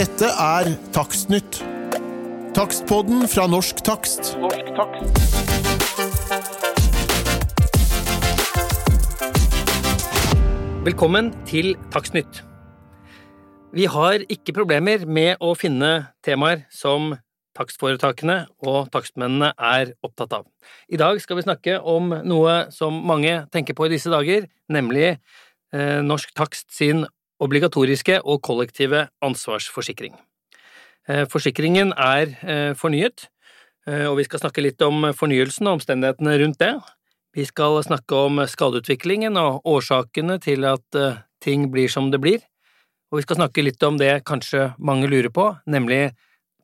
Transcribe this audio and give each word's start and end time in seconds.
Dette 0.00 0.30
er 0.32 0.70
Takstnytt. 0.96 1.58
Takstpodden 2.56 3.26
fra 3.28 3.42
Norsk 3.52 3.82
Takst. 3.84 4.30
Norsk 4.40 4.70
takst. 4.78 5.18
Velkommen 10.86 11.28
til 11.44 11.76
Takstnytt. 11.92 12.40
Vi 13.76 13.84
har 13.92 14.24
ikke 14.32 14.56
problemer 14.56 15.04
med 15.04 15.36
å 15.36 15.52
finne 15.52 15.92
temaer 16.24 16.64
som 16.72 17.12
takstforetakene 17.60 18.46
og 18.64 18.88
takstmennene 18.96 19.52
er 19.52 19.92
opptatt 20.00 20.32
av. 20.40 20.48
I 20.88 20.96
dag 20.96 21.20
skal 21.20 21.42
vi 21.42 21.48
snakke 21.50 21.76
om 21.84 22.08
noe 22.24 22.72
som 22.72 23.04
mange 23.04 23.42
tenker 23.52 23.76
på 23.76 23.84
i 23.84 23.92
disse 23.98 24.08
dager, 24.08 24.48
nemlig 24.72 25.10
eh, 25.10 26.00
Norsk 26.00 26.32
Takst 26.32 26.72
sin 26.72 27.04
obligatoriske 27.40 28.20
og 28.24 28.42
kollektive 28.44 29.06
ansvarsforsikring. 29.24 30.14
Eh, 31.08 31.26
forsikringen 31.30 31.94
er 31.96 32.34
eh, 32.44 32.72
fornyet, 32.76 33.28
eh, 33.88 34.06
og 34.06 34.18
vi 34.20 34.26
skal 34.28 34.42
snakke 34.42 34.64
litt 34.64 34.82
om 34.84 35.08
fornyelsen 35.16 35.68
og 35.68 35.78
omstendighetene 35.78 36.36
rundt 36.42 36.60
det. 36.60 36.74
Vi 37.34 37.46
skal 37.46 37.78
snakke 37.86 38.18
om 38.26 38.42
skadeutviklingen 38.50 39.38
og 39.38 39.66
årsakene 39.68 40.40
til 40.42 40.66
at 40.66 40.98
ting 41.40 41.68
blir 41.70 41.88
som 41.88 42.10
det 42.10 42.18
blir, 42.20 42.40
og 43.10 43.20
vi 43.20 43.22
skal 43.22 43.38
snakke 43.38 43.62
litt 43.62 43.82
om 43.86 44.00
det 44.00 44.24
kanskje 44.26 44.72
mange 44.82 45.06
lurer 45.06 45.30
på, 45.30 45.46
nemlig 45.70 46.10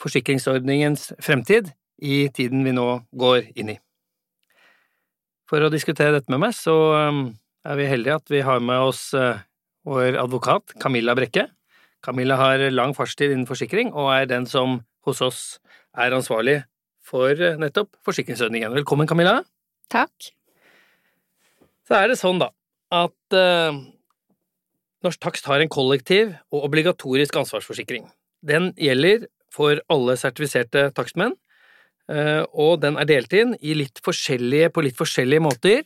forsikringsordningens 0.02 1.12
fremtid 1.22 1.70
i 2.02 2.26
tiden 2.34 2.66
vi 2.66 2.74
nå 2.74 2.88
går 3.14 3.46
inn 3.54 3.76
i. 3.76 3.78
For 5.46 5.62
å 5.62 5.70
diskutere 5.70 6.18
dette 6.18 6.34
med 6.34 6.42
meg, 6.42 6.58
så 6.58 6.74
er 7.62 7.78
vi 7.78 7.86
heldige 7.86 8.18
at 8.18 8.34
vi 8.34 8.42
har 8.42 8.58
med 8.58 8.90
oss 8.90 9.12
vår 9.86 10.18
advokat 10.18 10.74
Camilla 10.82 11.14
Brekke. 11.14 11.46
Camilla 12.04 12.36
har 12.38 12.62
lang 12.74 12.95
fartstid 12.95 13.32
innen 13.32 13.48
forsikring, 13.48 13.92
og 13.95 14.10
er 14.14 14.28
den 14.30 14.46
som 14.50 14.80
hos 15.06 15.22
oss 15.22 15.42
er 15.96 16.14
ansvarlig 16.14 16.60
for 17.06 17.38
nettopp 17.60 17.95
forsikringsordningen. 18.07 18.74
Velkommen, 18.74 19.07
Camilla. 19.07 19.38
Takk. 19.92 20.32
Så 21.87 21.95
er 21.95 22.10
det 22.10 22.18
sånn, 22.18 22.42
da, 22.42 22.51
at 22.95 23.38
uh, 23.38 23.79
Norsk 25.07 25.23
Takst 25.23 25.46
har 25.46 25.62
en 25.62 25.70
kollektiv 25.70 26.34
og 26.51 26.66
obligatorisk 26.66 27.38
ansvarsforsikring. 27.38 28.09
Den 28.46 28.73
gjelder 28.74 29.29
for 29.54 29.79
alle 29.92 30.16
sertifiserte 30.18 30.88
takstmenn, 30.96 31.37
eh, 32.12 32.42
og 32.52 32.82
den 32.82 32.98
er 33.01 33.09
delt 33.09 33.32
inn 33.37 33.54
i 33.62 33.76
litt 33.79 34.02
forskjellige, 34.04 34.73
på 34.74 34.84
litt 34.84 34.98
forskjellige 34.98 35.45
måter 35.45 35.84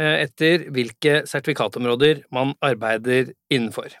etter 0.00 0.68
hvilke 0.74 1.22
sertifikatområder 1.28 2.24
man 2.34 2.54
arbeider 2.64 3.32
innenfor. 3.52 3.94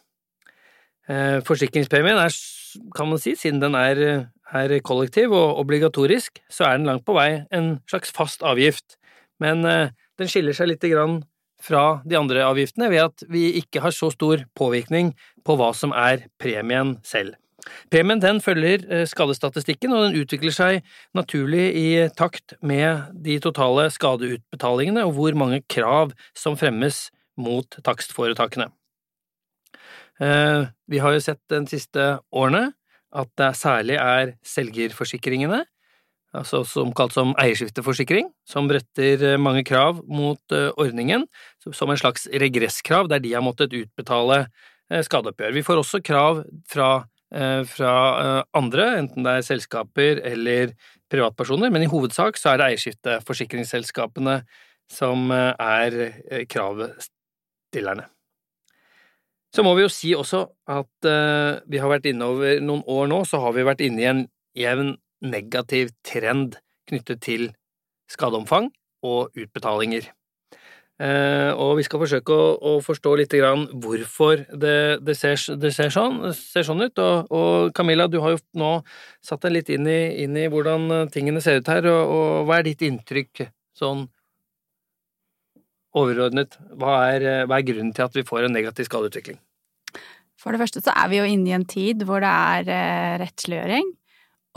Eh, 1.10 1.40
Forsikringspremien 1.46 2.20
er, 2.20 2.36
kan 2.96 3.10
man 3.10 3.20
si, 3.22 3.34
siden 3.38 3.60
den 3.62 3.76
er, 3.78 4.30
er 4.50 4.76
kollektiv 4.86 5.34
og 5.36 5.58
obligatorisk, 5.62 6.42
så 6.50 6.68
er 6.68 6.78
den 6.78 6.88
langt 6.90 7.06
på 7.08 7.16
vei 7.18 7.42
en 7.54 7.76
slags 7.90 8.14
fast 8.14 8.46
avgift, 8.46 8.96
men 9.40 9.64
den 9.64 10.28
skiller 10.28 10.52
seg 10.52 10.68
lite 10.68 10.90
grann 10.92 11.22
fra 11.60 12.00
de 12.08 12.16
andre 12.18 12.44
avgiftene 12.44 12.88
ved 12.92 13.04
at 13.04 13.24
vi 13.32 13.50
ikke 13.60 13.82
har 13.84 13.94
så 13.94 14.10
stor 14.12 14.42
påvirkning 14.56 15.12
på 15.44 15.56
hva 15.60 15.70
som 15.76 15.94
er 15.96 16.26
premien 16.40 16.96
selv. 17.06 17.36
Premien 17.92 18.20
den 18.22 18.40
følger 18.42 18.84
eh, 18.88 19.06
skadestatistikken, 19.08 19.92
og 19.94 20.08
den 20.08 20.20
utvikler 20.22 20.54
seg 20.54 20.84
naturlig 21.16 21.64
i 21.76 21.88
takt 22.16 22.56
med 22.64 23.10
de 23.24 23.38
totale 23.42 23.88
skadeutbetalingene 23.92 25.04
og 25.06 25.16
hvor 25.18 25.38
mange 25.38 25.62
krav 25.70 26.14
som 26.36 26.58
fremmes 26.60 27.08
mot 27.40 27.80
takstforetakene. 27.86 28.70
Eh, 30.20 30.68
Vi 30.90 30.98
har 30.98 31.14
jo 31.14 31.24
sett 31.24 31.42
de 31.48 31.64
siste 31.70 32.12
årene 32.32 32.70
at 33.10 33.30
det 33.40 33.52
særlig 33.58 33.96
er 33.98 34.34
selgerforsikringene, 34.46 35.64
altså 36.30 36.62
som 36.62 36.92
kalt 36.94 37.14
som 37.16 37.32
eierskifteforsikring, 37.42 38.28
som 38.46 38.68
bretter 38.70 39.24
eh, 39.32 39.40
mange 39.40 39.64
krav 39.66 40.02
mot 40.06 40.58
ordningen, 40.76 41.26
som 41.58 41.90
en 41.90 41.98
slags 41.98 42.28
regresskrav 42.30 43.10
der 43.10 43.22
de 43.22 43.34
har 43.34 43.42
måttet 43.42 43.74
utbetale 43.74 44.44
skadeoppgjør. 44.90 45.54
Vi 45.54 45.62
får 45.62 45.78
også 45.78 46.00
krav 46.02 46.44
fra, 46.66 47.04
fra 47.30 47.92
andre, 48.58 48.86
enten 48.98 49.22
det 49.22 49.32
er 49.38 49.44
selskaper 49.46 50.18
eller 50.26 50.72
privatpersoner, 51.10 51.70
men 51.70 51.84
i 51.84 51.90
hovedsak 51.90 52.38
så 52.38 52.52
er 52.52 52.58
det 52.58 52.66
eierskifteforsikringsselskapene 52.70 54.40
som 54.90 55.30
er 55.30 55.98
kravstillerne. 56.50 58.08
Så 59.54 59.62
må 59.66 59.76
vi 59.78 59.84
jo 59.86 59.90
si 59.94 60.10
også 60.18 60.42
at 60.70 61.10
vi 61.70 61.78
har 61.82 61.90
vært 61.90 62.10
inne 62.10 62.26
over 62.34 62.58
noen 62.62 62.82
år 62.90 63.06
nå, 63.10 63.22
så 63.26 63.38
har 63.46 63.54
vi 63.54 63.66
vært 63.66 63.86
inne 63.86 64.02
i 64.02 64.10
en 64.10 64.26
jevn 64.58 64.96
negativ 65.22 65.94
trend 66.06 66.58
knyttet 66.90 67.22
til 67.22 67.50
skadeomfang 68.10 68.72
og 69.06 69.30
utbetalinger. 69.38 70.10
Eh, 71.00 71.50
og 71.56 71.78
vi 71.78 71.84
skal 71.86 72.02
forsøke 72.02 72.34
å, 72.34 72.48
å 72.60 72.72
forstå 72.84 73.14
litt 73.16 73.32
hvorfor 73.32 74.42
det, 74.52 75.00
det, 75.00 75.14
ser, 75.16 75.38
det 75.56 75.70
ser, 75.72 75.88
sånn, 75.94 76.18
ser, 76.36 76.66
sånn, 76.66 76.84
ut. 76.84 77.00
Og, 77.00 77.30
og, 77.32 77.70
Camilla, 77.76 78.04
du 78.10 78.18
har 78.20 78.34
jo 78.34 78.40
nå 78.60 78.72
satt 79.24 79.46
deg 79.46 79.54
litt 79.54 79.70
inn 79.72 79.88
i, 79.88 80.00
inn 80.26 80.36
i 80.36 80.48
hvordan 80.52 81.08
tingene 81.14 81.40
ser 81.40 81.62
ut 81.62 81.70
her, 81.72 81.88
og, 81.88 82.02
og, 82.04 82.32
hva 82.48 82.58
er 82.60 82.68
ditt 82.68 82.84
inntrykk 82.84 83.46
sånn 83.80 84.04
overordnet? 85.96 86.60
Hva 86.76 86.98
er, 87.14 87.30
hva 87.48 87.56
er 87.56 87.70
grunnen 87.70 87.94
til 87.96 88.04
at 88.04 88.20
vi 88.20 88.26
får 88.26 88.50
en 88.50 88.58
negativ 88.58 88.90
skadeutvikling? 88.90 89.40
For 90.40 90.52
det 90.52 90.60
første 90.60 90.84
så 90.84 90.92
er 90.96 91.08
vi 91.12 91.20
jo 91.20 91.28
inne 91.28 91.48
i 91.48 91.56
en 91.56 91.68
tid 91.68 92.04
hvor 92.08 92.20
det 92.24 92.28
er 92.28 92.68
eh, 92.76 93.16
rettsliggjøring. 93.24 93.88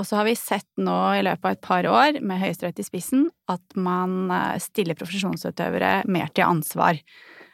Og 0.01 0.07
så 0.09 0.17
har 0.17 0.25
vi 0.25 0.33
sett 0.37 0.69
nå 0.81 0.95
i 1.19 1.23
løpet 1.25 1.45
av 1.45 1.55
et 1.55 1.63
par 1.63 1.87
år, 1.89 2.17
med 2.25 2.41
Høyesterett 2.41 2.81
i 2.81 2.85
spissen, 2.85 3.27
at 3.51 3.77
man 3.77 4.31
eh, 4.33 4.57
stiller 4.63 4.97
profesjonsutøvere 4.97 5.99
mer 6.09 6.33
til 6.33 6.47
ansvar. 6.47 6.97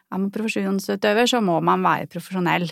Er 0.10 0.22
man 0.22 0.32
profesjonsutøver, 0.34 1.28
så 1.30 1.44
må 1.44 1.60
man 1.66 1.84
være 1.84 2.08
profesjonell. 2.12 2.70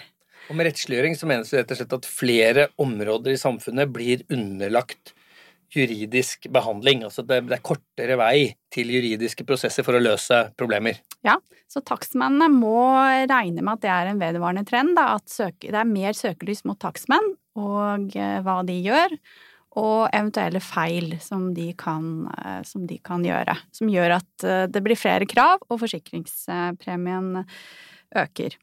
Og 0.48 0.56
med 0.56 0.70
rettsliggjøring 0.70 1.18
så 1.20 1.28
menes 1.28 1.52
det 1.52 1.60
rett 1.60 1.74
og 1.76 1.82
slett 1.82 1.96
at 1.98 2.08
flere 2.08 2.68
områder 2.80 3.34
i 3.34 3.42
samfunnet 3.42 3.92
blir 3.92 4.24
underlagt 4.32 5.12
juridisk 5.76 6.48
behandling. 6.54 7.04
Altså 7.04 7.26
det 7.28 7.42
er 7.44 7.66
kortere 7.66 8.16
vei 8.20 8.54
til 8.72 8.94
juridiske 8.94 9.44
prosesser 9.48 9.84
for 9.84 9.98
å 9.98 10.02
løse 10.02 10.46
problemer. 10.56 11.02
Ja, 11.28 11.36
så 11.68 11.84
takstmennene 11.84 12.48
må 12.54 12.80
regne 13.28 13.60
med 13.60 13.74
at 13.76 13.84
det 13.84 13.92
er 13.92 14.14
en 14.14 14.24
vedvarende 14.24 14.64
trend, 14.70 14.96
da, 14.96 15.18
at 15.18 15.60
det 15.60 15.76
er 15.76 15.92
mer 15.92 16.16
søkelys 16.16 16.64
mot 16.64 16.80
takstmenn 16.80 17.34
og 17.60 18.16
eh, 18.16 18.40
hva 18.46 18.62
de 18.64 18.80
gjør 18.86 19.20
og 19.78 20.08
eventuelle 20.10 20.62
feil 20.64 21.16
som 21.22 21.52
de, 21.56 21.72
kan, 21.78 22.28
eh, 22.34 22.62
som 22.66 22.88
de 22.90 22.98
kan 23.04 23.26
gjøre. 23.26 23.58
Som 23.76 23.92
gjør 23.94 24.18
at 24.20 24.48
eh, 24.48 24.64
det 24.72 24.84
blir 24.86 25.00
flere 25.00 25.28
krav, 25.30 25.62
og 25.70 25.82
forsikringspremien 25.84 27.44
øker. 28.18 28.58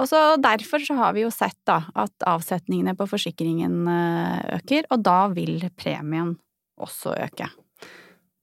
Og 0.00 0.08
så 0.08 0.20
Derfor 0.40 0.80
så 0.80 0.96
har 0.96 1.12
vi 1.16 1.26
jo 1.26 1.32
sett 1.34 1.58
da 1.68 1.82
at 1.98 2.28
avsetningene 2.28 2.94
på 2.96 3.08
forsikringen 3.10 3.82
eh, 3.90 4.38
øker, 4.60 4.88
og 4.94 5.02
da 5.04 5.18
vil 5.34 5.58
premien 5.76 6.36
også 6.80 7.16
øke. 7.26 7.50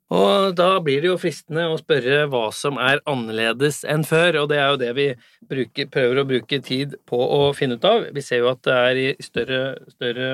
Og 0.10 0.56
da 0.58 0.72
blir 0.82 1.04
det 1.04 1.12
jo 1.12 1.20
fristende 1.22 1.68
å 1.70 1.78
spørre 1.78 2.24
hva 2.32 2.48
som 2.56 2.80
er 2.82 3.02
annerledes 3.10 3.84
enn 3.86 4.02
før, 4.08 4.42
og 4.42 4.48
det 4.50 4.58
er 4.58 4.72
jo 4.72 4.80
det 4.82 4.90
vi 4.98 5.08
bruker, 5.52 5.90
prøver 5.94 6.22
å 6.22 6.28
bruke 6.32 6.60
tid 6.66 6.96
på 7.10 7.20
å 7.20 7.52
finne 7.54 7.78
ut 7.78 7.86
av. 7.86 8.08
Vi 8.16 8.24
ser 8.26 8.42
jo 8.42 8.50
at 8.50 8.64
det 8.66 8.78
er 8.90 9.02
i 9.04 9.08
større, 9.22 9.62
større 9.94 10.32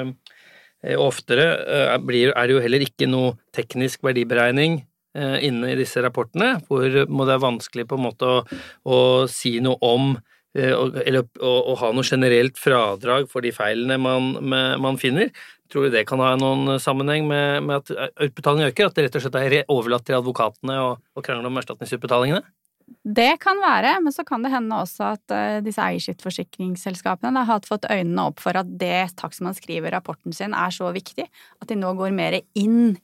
oftere 1.00 1.48
eh, 1.66 1.96
er 1.96 2.46
det 2.46 2.54
jo 2.54 2.62
heller 2.64 2.86
ikke 2.86 3.10
noe 3.10 3.34
teknisk 3.56 4.06
verdiberegning 4.06 4.80
eh, 5.18 5.38
inne 5.48 5.74
i 5.74 5.80
disse 5.80 6.04
rapportene, 6.06 6.60
hvor 6.68 6.86
det 6.86 7.08
er 7.10 7.44
vanskelig 7.44 7.88
på 7.90 7.98
en 7.98 8.06
måte 8.06 8.30
å, 8.30 8.40
å 8.86 9.00
si 9.32 9.58
noe 9.64 9.80
om 9.82 10.16
eller 10.56 11.26
å, 11.44 11.50
å, 11.52 11.74
ha 11.82 11.90
noe 11.92 12.08
generelt 12.08 12.56
fradrag 12.56 13.26
for 13.28 13.44
de 13.44 13.50
feilene 13.52 13.98
man, 14.00 14.30
man, 14.40 14.96
finner. 14.96 15.34
Tror 15.68 15.90
du 15.90 15.92
det 15.92 16.06
kan 16.08 16.22
ha 16.24 16.30
noen 16.40 16.78
sammenheng 16.80 17.28
med, 17.28 17.66
med 17.68 17.82
at 17.82 18.14
utbetalingen 18.24 18.72
øker? 18.72 18.88
At 18.88 18.96
det 18.96 19.10
rett 19.10 19.18
og 19.20 19.26
slett 19.26 19.36
er 19.42 19.58
overlatt 19.68 20.06
til 20.08 20.16
advokatene 20.16 20.78
å 20.80 21.26
krangle 21.26 21.52
om 21.52 21.60
erstatningsutbetalingene? 21.60 22.40
Det 22.86 23.40
kan 23.42 23.58
være, 23.62 23.96
men 24.06 24.14
så 24.14 24.22
kan 24.26 24.44
det 24.46 24.52
hende 24.54 24.78
også 24.78 25.08
at 25.16 25.34
uh, 25.34 25.64
disse 25.66 25.82
eierskiftforsikringsselskapene 25.82 27.42
har 27.48 27.66
fått 27.66 27.88
øynene 27.90 28.28
opp 28.30 28.44
for 28.44 28.58
at 28.58 28.70
det 28.82 29.16
takstmann 29.18 29.58
skriver 29.58 29.90
i 29.90 29.96
rapporten 29.96 30.34
sin 30.34 30.54
er 30.54 30.74
så 30.74 30.92
viktig 30.94 31.26
at 31.26 31.70
de 31.70 31.78
nå 31.80 31.96
går 31.98 32.14
mer 32.14 32.38
inn 32.54 32.96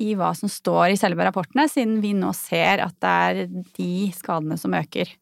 i 0.00 0.14
hva 0.16 0.32
som 0.36 0.48
står 0.52 0.94
i 0.94 1.00
selve 1.00 1.26
rapportene, 1.28 1.68
siden 1.68 1.98
vi 2.00 2.14
nå 2.16 2.32
ser 2.36 2.84
at 2.84 2.96
det 3.04 3.14
er 3.28 3.40
de 3.76 3.92
skadene 4.16 4.56
som 4.60 4.76
øker. 4.78 5.12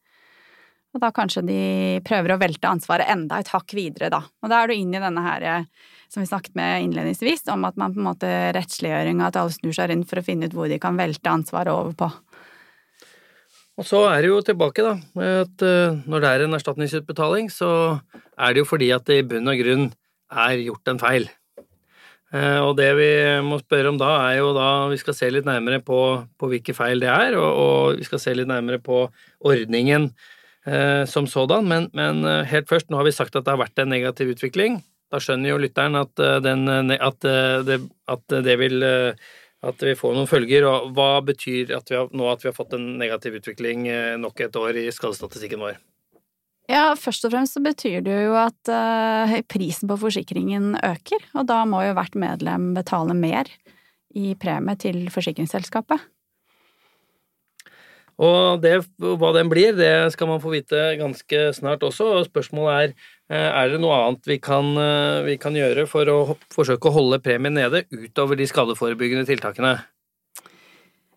Og 0.97 1.03
da 1.03 1.11
kanskje 1.13 1.43
de 1.45 1.61
prøver 2.07 2.33
å 2.33 2.41
velte 2.41 2.71
ansvaret 2.71 3.11
enda 3.13 3.43
et 3.43 3.51
hakk 3.53 3.75
videre, 3.77 4.09
da. 4.13 4.23
Og 4.41 4.49
da 4.53 4.63
er 4.63 4.71
du 4.71 4.79
inn 4.79 4.95
i 4.97 5.03
denne 5.03 5.25
her 5.27 5.45
eh, 5.45 5.67
som 6.09 6.23
vi 6.23 6.29
snakket 6.31 6.57
med 6.57 6.87
innledningsvis, 6.87 7.45
om 7.53 7.67
at 7.69 7.77
man 7.77 7.93
på 7.93 8.01
en 8.01 8.09
måte 8.09 8.31
rettsliggjøring, 8.57 9.21
til 9.21 9.43
alle 9.43 9.57
snur 9.59 9.77
seg 9.77 9.91
rundt 9.91 10.09
for 10.09 10.23
å 10.23 10.25
finne 10.25 10.49
ut 10.49 10.57
hvor 10.57 10.71
de 10.73 10.81
kan 10.81 10.97
velte 10.97 11.33
ansvaret 11.33 11.75
over 11.75 11.93
på. 11.99 12.09
Og 13.77 13.85
så 13.85 14.07
er 14.09 14.25
det 14.25 14.31
jo 14.31 14.43
tilbake, 14.45 14.85
da, 14.85 14.95
at 15.45 15.65
eh, 15.65 15.97
når 16.09 16.23
det 16.23 16.29
er 16.31 16.45
en 16.47 16.57
erstatningsutbetaling, 16.57 17.51
så 17.53 17.71
er 18.39 18.55
det 18.55 18.63
jo 18.65 18.69
fordi 18.69 18.89
at 18.97 19.05
det 19.09 19.21
i 19.21 19.27
bunn 19.29 19.53
og 19.53 19.61
grunn 19.61 19.91
er 20.33 20.63
gjort 20.65 20.89
en 20.93 21.01
feil. 21.03 21.29
Eh, 22.35 22.59
og 22.59 22.75
det 22.79 22.89
vi 22.99 23.11
må 23.47 23.61
spørre 23.61 23.93
om 23.93 23.99
da, 24.01 24.09
er 24.27 24.41
jo 24.41 24.49
da 24.57 24.89
Vi 24.91 24.99
skal 24.99 25.15
se 25.15 25.29
litt 25.31 25.47
nærmere 25.47 25.79
på, 25.85 26.01
på 26.35 26.49
hvilke 26.51 26.75
feil 26.75 26.99
det 27.03 27.11
er, 27.13 27.37
og, 27.39 27.47
og, 27.47 28.01
vi 28.01 28.09
skal 28.09 28.23
se 28.23 28.35
litt 28.35 28.51
nærmere 28.51 28.83
på 28.83 29.05
ordningen 29.47 30.11
eh, 30.67 31.05
som 31.07 31.29
sådan. 31.31 31.69
Men, 31.71 31.89
men, 31.95 32.25
eh, 32.27 32.45
helt 32.51 32.69
først, 32.69 32.91
nå 32.91 32.99
har 32.99 33.07
vi 33.07 33.15
sagt 33.15 33.37
at 33.37 33.47
det 33.47 33.55
har 33.55 33.63
vært 33.63 33.83
en 33.83 33.93
negativ 33.95 34.35
utvikling. 34.35 34.81
Da 35.13 35.21
skjønner 35.23 35.53
jo 35.53 35.61
lytteren 35.63 35.95
at, 36.01 36.19
den, 36.43 36.67
at, 36.91 37.27
det, 37.69 37.77
at 38.11 38.33
det 38.43 38.57
vil 38.59 38.83
at 39.65 39.83
vi 39.83 39.95
får 39.97 40.15
noen 40.17 40.29
følger, 40.29 40.67
og 40.69 40.91
hva 40.97 41.23
betyr 41.25 41.73
at 41.77 41.89
vi 41.91 41.97
har, 41.97 42.11
nå 42.13 42.29
at 42.31 42.45
vi 42.45 42.51
har 42.51 42.57
fått 42.57 42.77
en 42.77 42.97
negativ 43.01 43.39
utvikling 43.41 43.87
nok 44.21 44.43
et 44.45 44.59
år 44.61 44.79
i 44.83 44.89
skadestatistikken 44.93 45.63
vår? 45.65 45.79
Ja, 46.67 46.91
først 46.99 47.25
og 47.27 47.31
fremst 47.31 47.55
så 47.55 47.63
betyr 47.63 48.01
det 48.03 48.17
jo 48.25 48.35
at 48.39 48.71
uh, 48.73 49.37
prisen 49.47 49.87
på 49.91 49.99
forsikringen 50.03 50.75
øker, 50.83 51.23
og 51.39 51.47
da 51.47 51.61
må 51.69 51.85
jo 51.87 51.95
hvert 51.95 52.19
medlem 52.19 52.73
betale 52.75 53.15
mer 53.15 53.51
i 54.17 54.35
premie 54.41 54.75
til 54.81 55.05
forsikringsselskapet. 55.15 56.03
Og 58.17 58.63
det, 58.65 58.81
hva 58.97 59.31
den 59.37 59.51
blir, 59.53 59.77
det 59.77 60.09
skal 60.15 60.31
man 60.31 60.41
få 60.41 60.55
vite 60.55 60.97
ganske 60.97 61.43
snart 61.53 61.85
også. 61.85 62.07
og 62.17 62.29
Spørsmålet 62.31 62.73
er 62.73 62.95
eh, 62.95 62.95
er 63.35 63.73
det 63.73 63.81
noe 63.83 63.97
annet 64.05 64.29
vi 64.29 64.39
kan, 64.39 64.69
eh, 64.79 65.25
vi 65.27 65.37
kan 65.43 65.57
gjøre 65.59 65.89
for 65.91 66.07
å 66.07 66.19
forsøke 66.55 66.91
å 66.91 66.95
holde 66.95 67.19
premien 67.25 67.57
nede 67.59 67.83
utover 67.91 68.39
de 68.39 68.47
skadeforebyggende 68.47 69.27
tiltakene? 69.27 69.75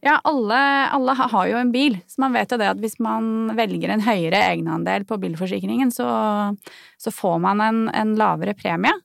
Ja, 0.01 0.15
alle, 0.23 0.57
alle, 0.95 1.13
har 1.13 1.47
jo 1.49 1.57
en 1.59 1.73
bil, 1.75 1.97
så 2.07 2.23
man 2.23 2.33
vet 2.33 2.53
jo 2.53 2.57
det 2.57 2.69
at 2.71 2.79
hvis 2.79 2.95
man 3.03 3.51
velger 3.57 3.91
en 3.91 4.05
høyere 4.05 4.39
egenandel 4.53 5.03
på 5.05 5.17
bilforsikringen, 5.19 5.91
så, 5.91 6.07
så 6.95 7.11
får 7.11 7.35
man 7.43 7.61
en, 7.61 7.81
en, 7.91 8.15
lavere 8.17 8.55
premie. 8.55 8.95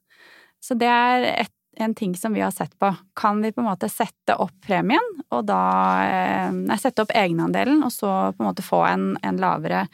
Så 0.62 0.78
det 0.78 0.88
er 0.88 1.26
et, 1.32 1.52
en 1.82 1.96
ting 1.98 2.14
som 2.14 2.32
vi 2.32 2.44
har 2.44 2.54
sett 2.54 2.78
på. 2.78 2.92
Kan 3.18 3.42
vi 3.42 3.50
på 3.50 3.64
en 3.64 3.68
måte 3.72 3.90
sette 3.90 4.38
opp 4.38 4.54
premien, 4.64 5.02
og 5.34 5.42
da 5.50 5.64
eh, 6.06 6.54
Nei, 6.54 6.78
sette 6.78 7.02
opp 7.02 7.10
egenandelen, 7.10 7.82
og 7.82 7.90
så 7.92 8.14
på 8.30 8.44
en 8.44 8.52
måte 8.52 8.64
få 8.64 8.84
en, 8.86 9.10
en 9.26 9.42
lavere 9.42 9.88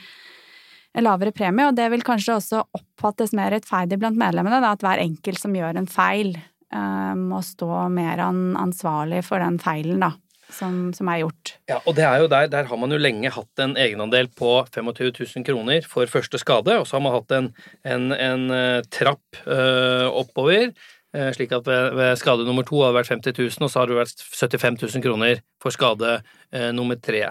lavere 0.99 1.35
premie, 1.35 1.69
og 1.69 1.77
det 1.79 1.87
vil 1.93 2.03
kanskje 2.07 2.39
også 2.39 2.63
oppfattes 2.77 3.35
mer 3.37 3.53
rettferdig 3.55 4.01
blant 4.01 4.19
medlemmene, 4.19 4.63
da, 4.63 4.75
at 4.75 4.83
hver 4.85 5.03
enkelt 5.03 5.39
som 5.39 5.55
gjør 5.55 5.79
en 5.79 5.91
feil, 5.91 6.35
eh, 6.75 7.15
må 7.19 7.43
stå 7.47 7.87
mer 7.95 8.25
ansvarlig 8.25 9.23
for 9.27 9.43
den 9.43 9.61
feilen, 9.63 10.03
da 10.03 10.15
som, 10.51 10.89
som, 10.91 11.07
er 11.07 11.21
gjort. 11.23 11.53
Ja, 11.71 11.77
og 11.87 11.95
det 11.95 12.03
er 12.03 12.23
jo 12.23 12.31
der, 12.31 12.49
der 12.51 12.67
har 12.67 12.79
man 12.81 12.91
jo 12.91 12.99
lenge 12.99 13.31
hatt 13.31 13.63
en 13.63 13.77
egenandel 13.79 14.27
på 14.35 14.57
25 14.75 15.13
000 15.15 15.47
kroner 15.47 15.87
for 15.87 16.11
første 16.11 16.41
skade, 16.43 16.75
og 16.75 16.89
så 16.89 16.99
har 16.99 17.05
man 17.05 17.15
hatt 17.15 17.37
en, 17.37 17.51
en, 17.87 18.09
en 18.17 18.49
uh, 18.51 18.81
trapp 18.91 19.45
uh, 19.47 20.09
oppover 20.11 20.73
Eh, 20.73 21.00
slik 21.35 21.51
at 21.57 21.67
ved, 21.67 22.13
skade 22.21 22.45
nummer 22.47 22.63
to 22.67 22.83
har 22.85 22.93
det 22.93 23.01
vært 23.01 23.13
50 23.17 23.35
000, 23.35 23.65
og 23.67 23.73
så 23.73 23.81
har 23.81 23.91
det 23.91 23.99
vært 23.99 24.23
75 24.23 24.77
000 24.83 25.05
kroner 25.05 25.41
for 25.61 25.75
skade 25.75 26.13
eh, 26.55 26.71
nummer 26.77 26.99
tre. 27.01 27.25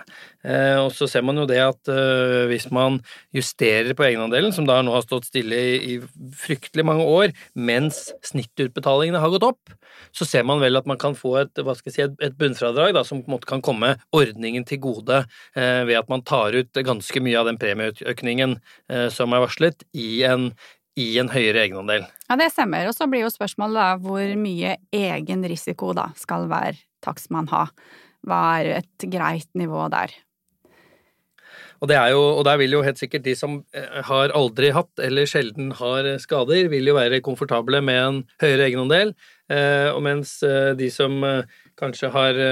Eh, 0.44 0.78
og 0.80 0.92
så 0.96 1.08
ser 1.10 1.24
man 1.26 1.40
jo 1.40 1.48
det 1.50 1.60
at 1.64 1.92
eh, 1.92 2.46
hvis 2.52 2.68
man 2.76 3.00
justerer 3.36 3.96
på 3.98 4.06
egenandelen, 4.06 4.54
som 4.56 4.68
da 4.68 4.80
nå 4.84 4.94
har 4.94 5.06
stått 5.06 5.30
stille 5.30 5.60
i, 5.80 5.98
fryktelig 6.44 6.86
mange 6.86 7.08
år, 7.08 7.34
mens 7.56 8.10
snittutbetalingene 8.30 9.22
har 9.24 9.34
gått 9.34 9.48
opp, 9.50 9.74
så 10.16 10.28
ser 10.28 10.46
man 10.48 10.62
vel 10.62 10.80
at 10.80 10.88
man 10.90 11.00
kan 11.00 11.16
få 11.18 11.36
et, 11.42 11.64
hva 11.64 11.76
skal 11.78 11.92
jeg 11.92 11.98
si, 11.98 12.26
et, 12.26 12.38
bunnfradrag 12.40 12.94
da, 12.96 13.04
som 13.08 13.24
på 13.24 13.30
en 13.32 13.38
måte 13.38 13.50
kan 13.50 13.64
komme 13.66 13.96
ordningen 14.16 14.66
til 14.68 14.82
gode 14.84 15.24
eh, 15.24 15.84
ved 15.88 15.98
at 16.00 16.12
man 16.12 16.26
tar 16.26 16.56
ut 16.58 16.84
ganske 16.86 17.24
mye 17.24 17.40
av 17.40 17.50
den 17.50 17.60
premieøkningen 17.62 18.58
eh, 18.92 19.08
som 19.14 19.34
er 19.36 19.46
varslet, 19.46 19.88
i 19.94 20.22
en 20.28 20.52
i 21.00 21.10
en 21.22 21.32
høyere 21.32 21.64
egenandel. 21.66 22.06
Ja, 22.28 22.38
det 22.40 22.52
stemmer. 22.54 22.90
Og 22.90 22.96
så 22.98 23.08
blir 23.10 23.26
jo 23.26 23.34
spørsmålet 23.34 23.80
da 23.80 23.90
hvor 24.04 24.36
mye 24.40 24.78
egen 24.96 25.46
risiko 25.48 25.94
da 25.98 26.10
skal 26.20 26.50
hver 26.52 26.80
takstmann 27.06 27.50
ha. 27.54 27.68
Hva 28.28 28.42
er 28.60 28.74
et 28.82 29.08
greit 29.12 29.50
nivå 29.58 29.88
der? 29.94 30.14
Og, 31.80 31.88
det 31.88 31.96
er 31.96 32.12
jo, 32.12 32.20
og 32.36 32.44
der 32.44 32.58
vil 32.60 32.76
jo 32.76 32.82
helt 32.84 33.00
sikkert 33.00 33.24
de 33.24 33.34
som 33.40 33.62
eh, 33.72 34.02
har 34.04 34.34
aldri 34.36 34.74
hatt 34.76 35.00
eller 35.00 35.30
sjelden 35.30 35.72
har 35.80 36.10
skader, 36.20 36.68
vil 36.72 36.92
jo 36.92 36.98
være 36.98 37.22
komfortable 37.24 37.80
med 37.80 38.00
en 38.02 38.20
høyere 38.44 38.68
egenandel, 38.68 39.14
eh, 39.48 39.88
og 39.94 40.04
mens 40.04 40.42
eh, 40.44 40.74
de 40.76 40.92
som 40.92 41.24
kanskje 41.80 42.12
har 42.16 42.44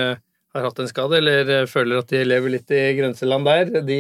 har 0.56 0.64
hatt 0.64 0.80
en 0.80 0.88
skade, 0.90 1.20
eller 1.20 1.68
føler 1.70 2.00
at 2.00 2.10
de 2.10 2.24
lever 2.24 2.50
litt 2.50 2.72
i 2.74 2.80
grenseland 2.98 3.46
der, 3.46 3.82
de 3.86 3.98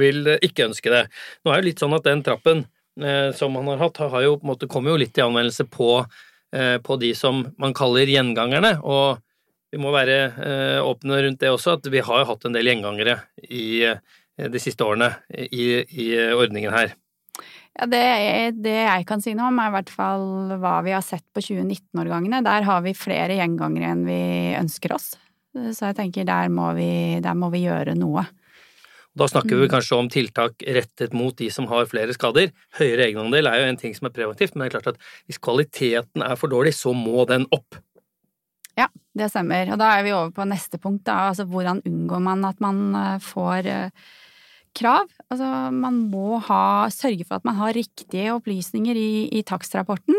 vil 0.00 0.30
ikke 0.42 0.64
ønske 0.70 0.90
det. 0.90 1.02
Nå 1.44 1.52
er 1.52 1.60
det 1.60 1.68
litt 1.68 1.82
sånn 1.84 1.94
at 1.94 2.08
den 2.08 2.24
trappen 2.26 2.64
Eh, 2.64 2.79
som 3.36 3.56
han 3.56 3.68
har 3.72 3.80
hatt, 3.80 4.00
har 4.12 4.24
jo, 4.26 4.36
på 4.38 4.46
en 4.46 4.52
måte, 4.52 4.68
kommer 4.70 4.92
jo 4.92 5.00
litt 5.00 5.18
i 5.18 5.24
anvendelse 5.24 5.66
på, 5.70 5.90
eh, 6.54 6.76
på, 6.84 6.96
de 7.00 7.12
som 7.16 7.42
man 7.60 7.74
kaller 7.76 8.10
gjengangerne. 8.10 8.76
Og 8.82 9.20
vi 9.70 9.80
må 9.80 9.92
være 9.94 10.18
eh, 10.30 10.78
åpne 10.82 11.22
rundt 11.24 11.42
det 11.42 11.52
også, 11.52 11.78
at 11.78 11.90
vi 11.92 12.02
har 12.04 12.22
jo 12.22 12.30
hatt 12.32 12.48
en 12.48 12.56
del 12.56 12.72
gjengangere 12.72 13.20
i 13.48 13.86
de 14.40 14.60
siste 14.62 14.86
årene 14.86 15.10
i, 15.28 15.82
i 15.84 16.06
ordningen 16.32 16.72
her. 16.72 16.94
Ja, 17.76 17.86
det, 17.86 18.04
det, 18.64 18.76
jeg 18.82 19.06
kan 19.08 19.22
si 19.22 19.32
noe 19.36 19.50
om, 19.52 19.58
er 19.62 19.70
i 19.70 19.74
hvert 19.78 19.92
fall 19.94 20.24
hva 20.60 20.80
vi 20.84 20.94
har 20.94 21.04
sett 21.06 21.24
på 21.32 21.42
2019-årgangene. 21.44 22.42
Der 22.44 22.66
har 22.66 22.82
vi 22.84 22.96
flere 22.98 23.38
gjengangere 23.38 23.92
enn 23.94 24.06
vi 24.08 24.22
ønsker 24.58 24.96
oss. 24.96 25.12
Så 25.54 25.90
jeg 25.90 25.98
tenker 25.98 26.26
der 26.28 26.50
må 26.52 26.70
vi, 26.76 26.90
der 27.22 27.38
må 27.38 27.50
vi 27.54 27.64
gjøre 27.64 27.96
noe. 27.98 28.26
Da 29.20 29.28
snakker 29.28 29.58
vi 29.58 29.66
mm. 29.68 29.72
kanskje 29.74 29.98
om 29.98 30.08
tiltak 30.08 30.62
rettet 30.64 31.12
mot 31.16 31.36
de 31.36 31.50
som 31.52 31.66
har 31.68 31.88
flere 31.90 32.14
skader. 32.16 32.54
Høyere 32.78 33.10
egenandel 33.10 33.50
er 33.50 33.60
jo 33.60 33.68
en 33.68 33.78
ting 33.80 33.92
som 33.96 34.08
er 34.08 34.14
preventivt, 34.16 34.54
men 34.54 34.64
det 34.64 34.70
er 34.70 34.76
klart 34.78 34.94
at 34.94 35.02
hvis 35.28 35.40
kvaliteten 35.44 36.24
er 36.24 36.38
for 36.40 36.52
dårlig, 36.52 36.72
så 36.78 36.94
må 36.96 37.26
den 37.28 37.44
opp. 37.52 37.76
Ja, 38.80 38.86
det 39.16 39.28
stemmer. 39.32 39.74
Og 39.74 39.80
da 39.82 39.90
er 39.92 40.06
vi 40.06 40.14
over 40.16 40.32
på 40.32 40.46
neste 40.48 40.80
punkt, 40.80 41.04
da. 41.08 41.26
Altså 41.32 41.44
hvordan 41.50 41.82
unngår 41.84 42.22
man 42.24 42.46
at 42.48 42.62
man 42.64 42.80
eh, 42.96 43.18
får 43.20 43.68
eh, 43.68 44.06
krav? 44.78 45.10
Altså 45.28 45.50
man 45.74 46.00
må 46.08 46.40
ha, 46.46 46.62
sørge 46.94 47.26
for 47.26 47.40
at 47.40 47.48
man 47.48 47.60
har 47.60 47.76
riktige 47.76 48.32
opplysninger 48.38 48.96
i, 48.96 49.12
i 49.36 49.44
takstrapporten. 49.44 50.16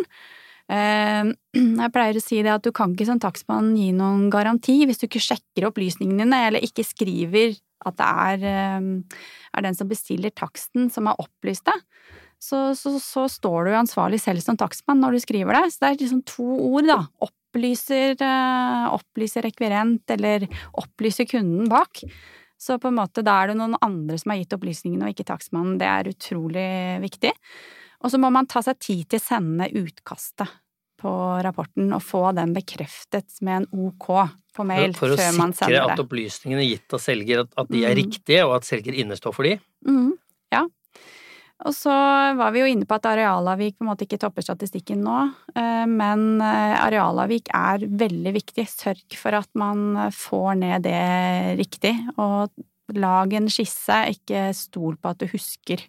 Eh, 0.70 1.34
jeg 1.82 1.96
pleier 1.98 2.22
å 2.22 2.24
si 2.24 2.44
det 2.46 2.54
at 2.54 2.68
du 2.68 2.70
kan 2.76 2.94
ikke 2.94 3.10
som 3.10 3.24
takstmann 3.24 3.74
gi 3.80 3.90
noen 3.98 4.30
garanti 4.30 4.78
hvis 4.86 5.02
du 5.02 5.10
ikke 5.10 5.26
sjekker 5.32 5.72
opplysningene 5.72 6.28
dine, 6.28 6.46
eller 6.52 6.70
ikke 6.70 6.86
skriver 6.86 7.58
at 7.88 7.98
det 8.00 8.08
er, 8.08 8.44
ehm, 8.52 8.90
er, 9.54 9.66
den 9.66 9.78
som 9.78 9.90
bestiller 9.90 10.34
taksten, 10.36 10.90
som 10.94 11.10
har 11.10 11.20
opplyst 11.22 11.66
det, 11.70 11.78
så, 12.42 12.72
så, 12.78 12.96
så, 13.00 13.28
står 13.30 13.68
du 13.68 13.76
ansvarlig 13.78 14.18
selv 14.24 14.42
som 14.42 14.58
takstmann 14.58 15.02
når 15.04 15.14
du 15.14 15.22
skriver 15.22 15.60
det. 15.60 15.66
Så 15.70 15.84
det 15.84 15.90
er 15.90 16.00
liksom 16.00 16.24
to 16.26 16.48
ord, 16.72 16.88
da. 16.90 16.98
Opplyser, 17.22 18.16
eh, 18.18 18.86
opplyser 18.96 19.46
rekvirent, 19.46 20.10
eller 20.16 20.48
opplyser 20.82 21.30
kunden 21.30 21.70
bak. 21.70 22.02
Så 22.62 22.80
på 22.82 22.90
en 22.90 22.98
måte 22.98 23.22
da 23.26 23.38
er 23.44 23.52
det 23.52 23.60
noen 23.60 23.78
andre 23.86 24.18
som 24.22 24.34
har 24.34 24.42
gitt 24.42 24.58
opplysningene, 24.58 25.06
og 25.06 25.14
ikke 25.14 25.30
takstmannen. 25.30 25.78
Det 25.82 25.90
er 25.90 26.10
utrolig 26.16 26.72
viktig. 27.06 27.36
Og 28.02 28.10
så 28.10 28.18
må 28.22 28.34
man 28.34 28.50
ta 28.50 28.66
seg 28.66 28.82
tid 28.82 29.06
til 29.10 29.22
å 29.22 29.28
sende 29.28 29.70
utkastet 29.78 30.50
på 31.02 31.12
rapporten 31.46 31.92
og 31.96 32.04
få 32.06 32.30
den 32.38 32.54
bekreftet 32.56 33.42
med 33.42 33.64
en 33.64 33.88
OK 33.88 34.10
på 34.56 34.66
mail 34.68 34.94
før 34.98 35.16
man 35.38 35.56
sender 35.56 35.56
det. 35.56 35.56
For 35.56 35.64
å 35.64 35.72
sikre 35.72 35.96
at 35.96 36.04
opplysningene 36.04 36.68
gitt 36.68 36.96
av 36.96 37.02
selger, 37.02 37.46
at, 37.46 37.56
at 37.58 37.72
de 37.72 37.82
er 37.86 37.96
mm. 37.96 38.02
riktige, 38.02 38.46
og 38.46 38.60
at 38.60 38.68
selger 38.68 38.98
innestår 39.04 39.36
for 39.36 39.48
de? 39.48 39.56
Mm. 39.88 40.14
Ja. 40.54 40.66
Og 41.62 41.76
så 41.78 41.94
var 42.40 42.54
vi 42.54 42.64
jo 42.64 42.70
inne 42.72 42.88
på 42.90 42.98
at 42.98 43.06
arealavvik 43.12 43.78
på 43.78 43.86
en 43.86 43.92
måte 43.92 44.08
ikke 44.08 44.20
topper 44.22 44.46
statistikken 44.46 45.04
nå, 45.06 45.20
eh, 45.54 45.86
men 45.90 46.42
eh, 46.42 46.76
arealavvik 46.82 47.52
er 47.54 47.86
veldig 47.86 48.36
viktig. 48.40 48.66
Sørg 48.70 49.18
for 49.20 49.38
at 49.38 49.50
man 49.58 50.10
får 50.16 50.52
ned 50.64 50.88
det 50.90 51.00
riktig, 51.62 51.94
og 52.18 52.52
lag 52.98 53.34
en 53.38 53.50
skisse, 53.52 54.04
ikke 54.16 54.50
stol 54.58 54.98
på 55.00 55.14
at 55.14 55.22
du 55.22 55.30
husker 55.32 55.86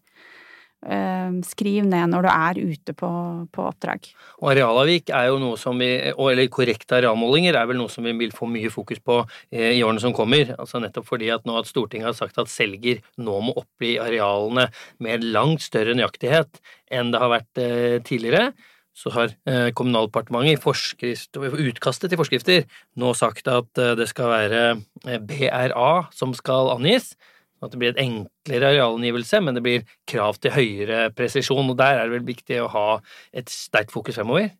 skriv 1.46 1.86
ned 1.86 2.10
når 2.10 2.26
du 2.26 2.30
er 2.32 2.58
ute 2.72 2.94
på, 2.98 3.08
på, 3.54 3.66
oppdrag. 3.70 4.08
Og 4.42 4.50
arealavvik 4.50 5.12
er 5.14 5.28
jo 5.30 5.38
noe 5.42 5.58
som 5.60 5.78
vi, 5.78 5.88
eller 6.10 6.50
korrekte 6.52 6.98
arealmålinger 6.98 7.58
er 7.58 7.68
vel 7.70 7.78
noe 7.78 7.92
som 7.92 8.06
vi 8.06 8.14
vil 8.18 8.34
få 8.34 8.48
mye 8.50 8.70
fokus 8.72 8.98
på 9.04 9.20
eh, 9.52 9.76
i 9.76 9.82
årene 9.86 10.02
som 10.02 10.14
kommer. 10.16 10.54
altså 10.58 10.82
Nettopp 10.82 11.06
fordi 11.08 11.30
at 11.34 11.46
nå 11.46 11.56
at 11.60 11.70
Stortinget 11.70 12.10
har 12.10 12.18
sagt 12.18 12.40
at 12.42 12.50
selger 12.50 13.02
nå 13.22 13.38
må 13.46 13.54
oppgi 13.62 13.94
arealene 14.02 14.68
med 15.02 15.26
langt 15.30 15.62
større 15.62 15.94
nøyaktighet 15.98 16.62
enn 16.92 17.14
det 17.14 17.22
har 17.22 17.34
vært 17.36 17.62
eh, 17.62 17.98
tidligere. 18.06 18.50
Så 18.92 19.12
har 19.14 19.30
eh, 19.48 19.70
Kommunaldepartementet 19.72 20.58
i 20.58 21.68
utkastet 21.70 22.10
til 22.10 22.20
forskrifter 22.20 22.66
nå 23.00 23.14
sagt 23.16 23.46
at 23.48 23.70
det 23.96 24.10
skal 24.10 24.34
være 24.34 25.20
BRA 25.30 25.92
som 26.12 26.34
skal 26.36 26.74
angis 26.74 27.14
at 27.62 27.74
det 27.74 27.80
blir 27.80 27.92
et 27.92 28.02
enklere 28.02 28.72
arealangivelse, 28.72 29.42
men 29.44 29.56
det 29.56 29.62
blir 29.64 29.84
krav 30.10 30.40
til 30.42 30.54
høyere 30.54 31.04
presisjon. 31.16 31.70
Og 31.70 31.78
der 31.78 32.00
er 32.00 32.08
det 32.08 32.18
vel 32.18 32.26
viktig 32.32 32.58
å 32.64 32.72
ha 32.72 32.88
et 33.32 33.52
sterkt 33.52 33.94
fokus 33.94 34.18
fremover? 34.18 34.50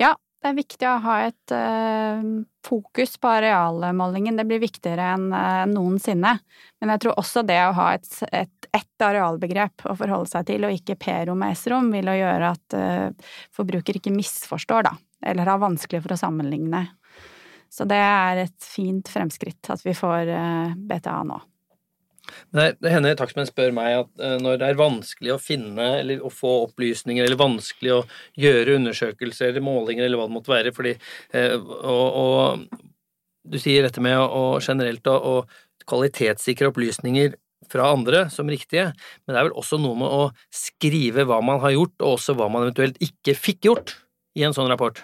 Ja, 0.00 0.12
det 0.42 0.50
er 0.50 0.56
viktig 0.58 0.86
å 0.90 0.96
ha 1.04 1.16
et 1.28 1.52
uh, 1.54 2.22
fokus 2.66 3.14
på 3.22 3.30
arealmålingen. 3.30 4.34
Det 4.40 4.46
blir 4.50 4.62
viktigere 4.64 5.12
enn 5.14 5.28
uh, 5.30 5.62
noensinne. 5.70 6.32
Men 6.82 6.92
jeg 6.94 7.04
tror 7.04 7.20
også 7.22 7.44
det 7.46 7.60
å 7.62 7.76
ha 7.78 7.92
et, 7.94 8.10
et, 8.34 8.66
et 8.74 9.06
arealbegrep 9.06 9.86
å 9.86 9.94
forholde 10.00 10.32
seg 10.32 10.48
til, 10.50 10.66
og 10.66 10.74
ikke 10.74 10.98
P-rom 10.98 11.46
og 11.46 11.54
S-rom, 11.54 11.92
vil 11.94 12.10
gjøre 12.18 12.50
at 12.56 12.74
uh, 12.74 13.30
forbruker 13.54 14.00
ikke 14.00 14.14
misforstår, 14.16 14.90
da. 14.90 14.96
Eller 15.30 15.46
har 15.46 15.62
vanskelig 15.62 16.02
for 16.02 16.16
å 16.16 16.18
sammenligne. 16.18 16.82
Så 17.70 17.86
det 17.88 18.02
er 18.02 18.42
et 18.42 18.66
fint 18.66 19.06
fremskritt 19.08 19.70
at 19.72 19.86
vi 19.86 19.94
får 19.96 20.34
BTA 20.90 21.20
nå. 21.24 21.38
Det, 22.52 22.64
det 22.84 22.92
hender 22.92 23.16
takstmenn 23.16 23.48
spør 23.48 23.72
meg 23.74 23.94
at 24.02 24.10
uh, 24.20 24.36
når 24.42 24.58
det 24.60 24.68
er 24.68 24.80
vanskelig 24.80 25.34
å 25.34 25.40
finne 25.40 25.86
eller 26.02 26.24
å 26.24 26.30
få 26.32 26.52
opplysninger, 26.66 27.24
eller 27.24 27.40
vanskelig 27.40 27.94
å 27.96 28.00
gjøre 28.40 28.76
undersøkelser 28.76 29.52
eller 29.52 29.64
målinger 29.64 30.04
eller 30.04 30.20
hva 30.20 30.28
det 30.28 30.36
måtte 30.36 30.52
være, 30.52 30.72
fordi 30.76 30.92
uh, 30.98 31.56
og, 31.56 32.18
og, 32.22 32.82
du 33.42 33.56
sier 33.58 33.86
dette 33.86 34.02
med 34.04 34.20
å, 34.20 34.60
generelt 34.62 35.08
å 35.08 35.40
kvalitetssikre 35.88 36.68
opplysninger 36.70 37.32
fra 37.72 37.88
andre 37.90 38.26
som 38.30 38.50
riktige, 38.50 38.90
men 39.24 39.32
det 39.32 39.40
er 39.40 39.48
vel 39.48 39.56
også 39.58 39.80
noe 39.80 39.98
med 39.98 40.12
å 40.12 40.28
skrive 40.54 41.24
hva 41.26 41.40
man 41.42 41.58
har 41.64 41.72
gjort, 41.74 41.96
og 42.02 42.18
også 42.18 42.36
hva 42.38 42.50
man 42.52 42.68
eventuelt 42.68 43.00
ikke 43.02 43.34
fikk 43.38 43.70
gjort 43.70 43.96
i 44.38 44.44
en 44.46 44.54
sånn 44.54 44.70
rapport? 44.70 45.00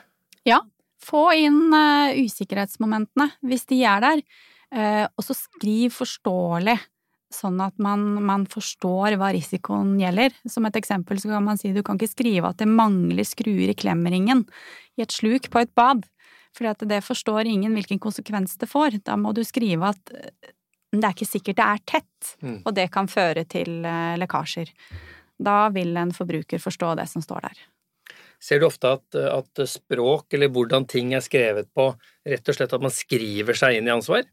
Ja, 0.46 0.60
få 1.02 1.30
inn 1.40 1.72
uh, 1.72 2.12
usikkerhetsmomentene 2.12 3.30
hvis 3.48 3.66
de 3.72 3.80
er 3.88 4.04
der, 4.04 4.22
og 4.68 5.24
så 5.24 5.32
skriv 5.32 5.94
forståelig 5.96 6.74
sånn 7.32 7.58
at 7.60 7.76
man, 7.82 8.04
man, 8.24 8.46
forstår 8.48 9.18
hva 9.20 9.30
risikoen 9.36 9.96
gjelder. 10.00 10.34
Som 10.48 10.68
et 10.68 10.78
eksempel 10.80 11.20
så 11.20 11.32
kan 11.32 11.44
man 11.44 11.60
si 11.60 11.72
du 11.74 11.82
kan 11.86 11.98
ikke 11.98 12.14
skrive 12.14 12.52
at 12.52 12.60
det 12.62 12.68
mangler 12.70 13.26
skruer 13.28 13.68
i 13.72 13.76
klemringen 13.76 14.46
i 14.98 15.04
et 15.04 15.14
sluk 15.14 15.50
på 15.52 15.62
et 15.62 15.72
bad, 15.78 16.06
fordi 16.56 16.72
at 16.72 16.86
det 16.90 17.02
forstår 17.06 17.50
ingen 17.50 17.76
hvilken 17.76 18.00
konsekvens 18.02 18.56
det 18.60 18.70
får. 18.70 19.00
Da 19.06 19.18
må 19.20 19.34
du 19.36 19.44
skrive 19.46 19.92
at 19.92 20.14
eh, 20.14 20.52
det 20.96 21.04
er 21.04 21.16
ikke 21.16 21.28
sikkert 21.28 21.60
det 21.60 21.66
er 21.66 21.82
tett, 21.84 22.34
mm. 22.40 22.60
og 22.64 22.74
det 22.76 22.88
kan 22.94 23.10
føre 23.12 23.44
til 23.50 23.84
eh, 23.84 24.16
lekkasjer. 24.20 24.72
Da 25.38 25.68
vil 25.74 25.92
en 26.00 26.14
forbruker 26.16 26.62
forstå 26.62 26.94
det 26.98 27.06
som 27.12 27.22
står 27.22 27.44
der. 27.50 27.60
Ser 28.42 28.62
du 28.62 28.68
ofte 28.68 28.94
at, 28.96 29.18
at 29.18 29.60
språk, 29.66 30.30
eller 30.34 30.50
hvordan 30.54 30.86
ting 30.88 31.12
er 31.14 31.22
skrevet 31.22 31.68
på, 31.74 31.90
rett 32.26 32.50
og 32.50 32.56
slett 32.56 32.74
at 32.74 32.82
man 32.82 32.94
skriver 32.94 33.58
seg 33.58 33.78
inn 33.78 33.90
i 33.90 33.94
ansvar? 33.94 34.24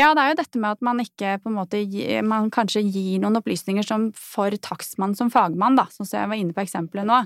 Ja, 0.00 0.14
det 0.16 0.22
er 0.22 0.30
jo 0.30 0.36
dette 0.38 0.60
med 0.60 0.78
at 0.78 0.84
man 0.84 1.00
ikke 1.02 1.34
på 1.42 1.50
en 1.50 1.56
måte 1.58 1.80
Man 2.24 2.48
kanskje 2.54 2.80
gir 2.86 3.20
noen 3.20 3.36
opplysninger 3.42 3.84
som 3.84 4.08
for 4.16 4.54
takstmann 4.64 5.12
som 5.18 5.28
fagmann, 5.32 5.76
da, 5.76 5.84
sånn 5.92 6.08
som 6.08 6.22
jeg 6.22 6.30
var 6.30 6.40
inne 6.40 6.56
på 6.56 6.64
eksempelet 6.64 7.08
nå. 7.08 7.18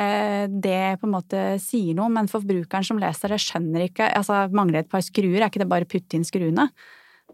Eh, 0.00 0.46
det 0.48 0.96
på 1.00 1.08
en 1.08 1.12
måte 1.12 1.42
sier 1.60 1.98
noe, 1.98 2.08
men 2.12 2.30
forbrukeren 2.30 2.86
som 2.86 3.00
leser 3.02 3.34
det, 3.34 3.40
skjønner 3.42 3.84
ikke 3.88 4.08
Altså, 4.16 4.46
mangler 4.54 4.84
et 4.84 4.90
par 4.90 5.04
skruer, 5.04 5.40
er 5.42 5.50
ikke 5.50 5.64
det 5.64 5.70
bare 5.70 5.88
å 5.88 5.90
putte 5.90 6.16
inn 6.16 6.24
skruene? 6.24 6.70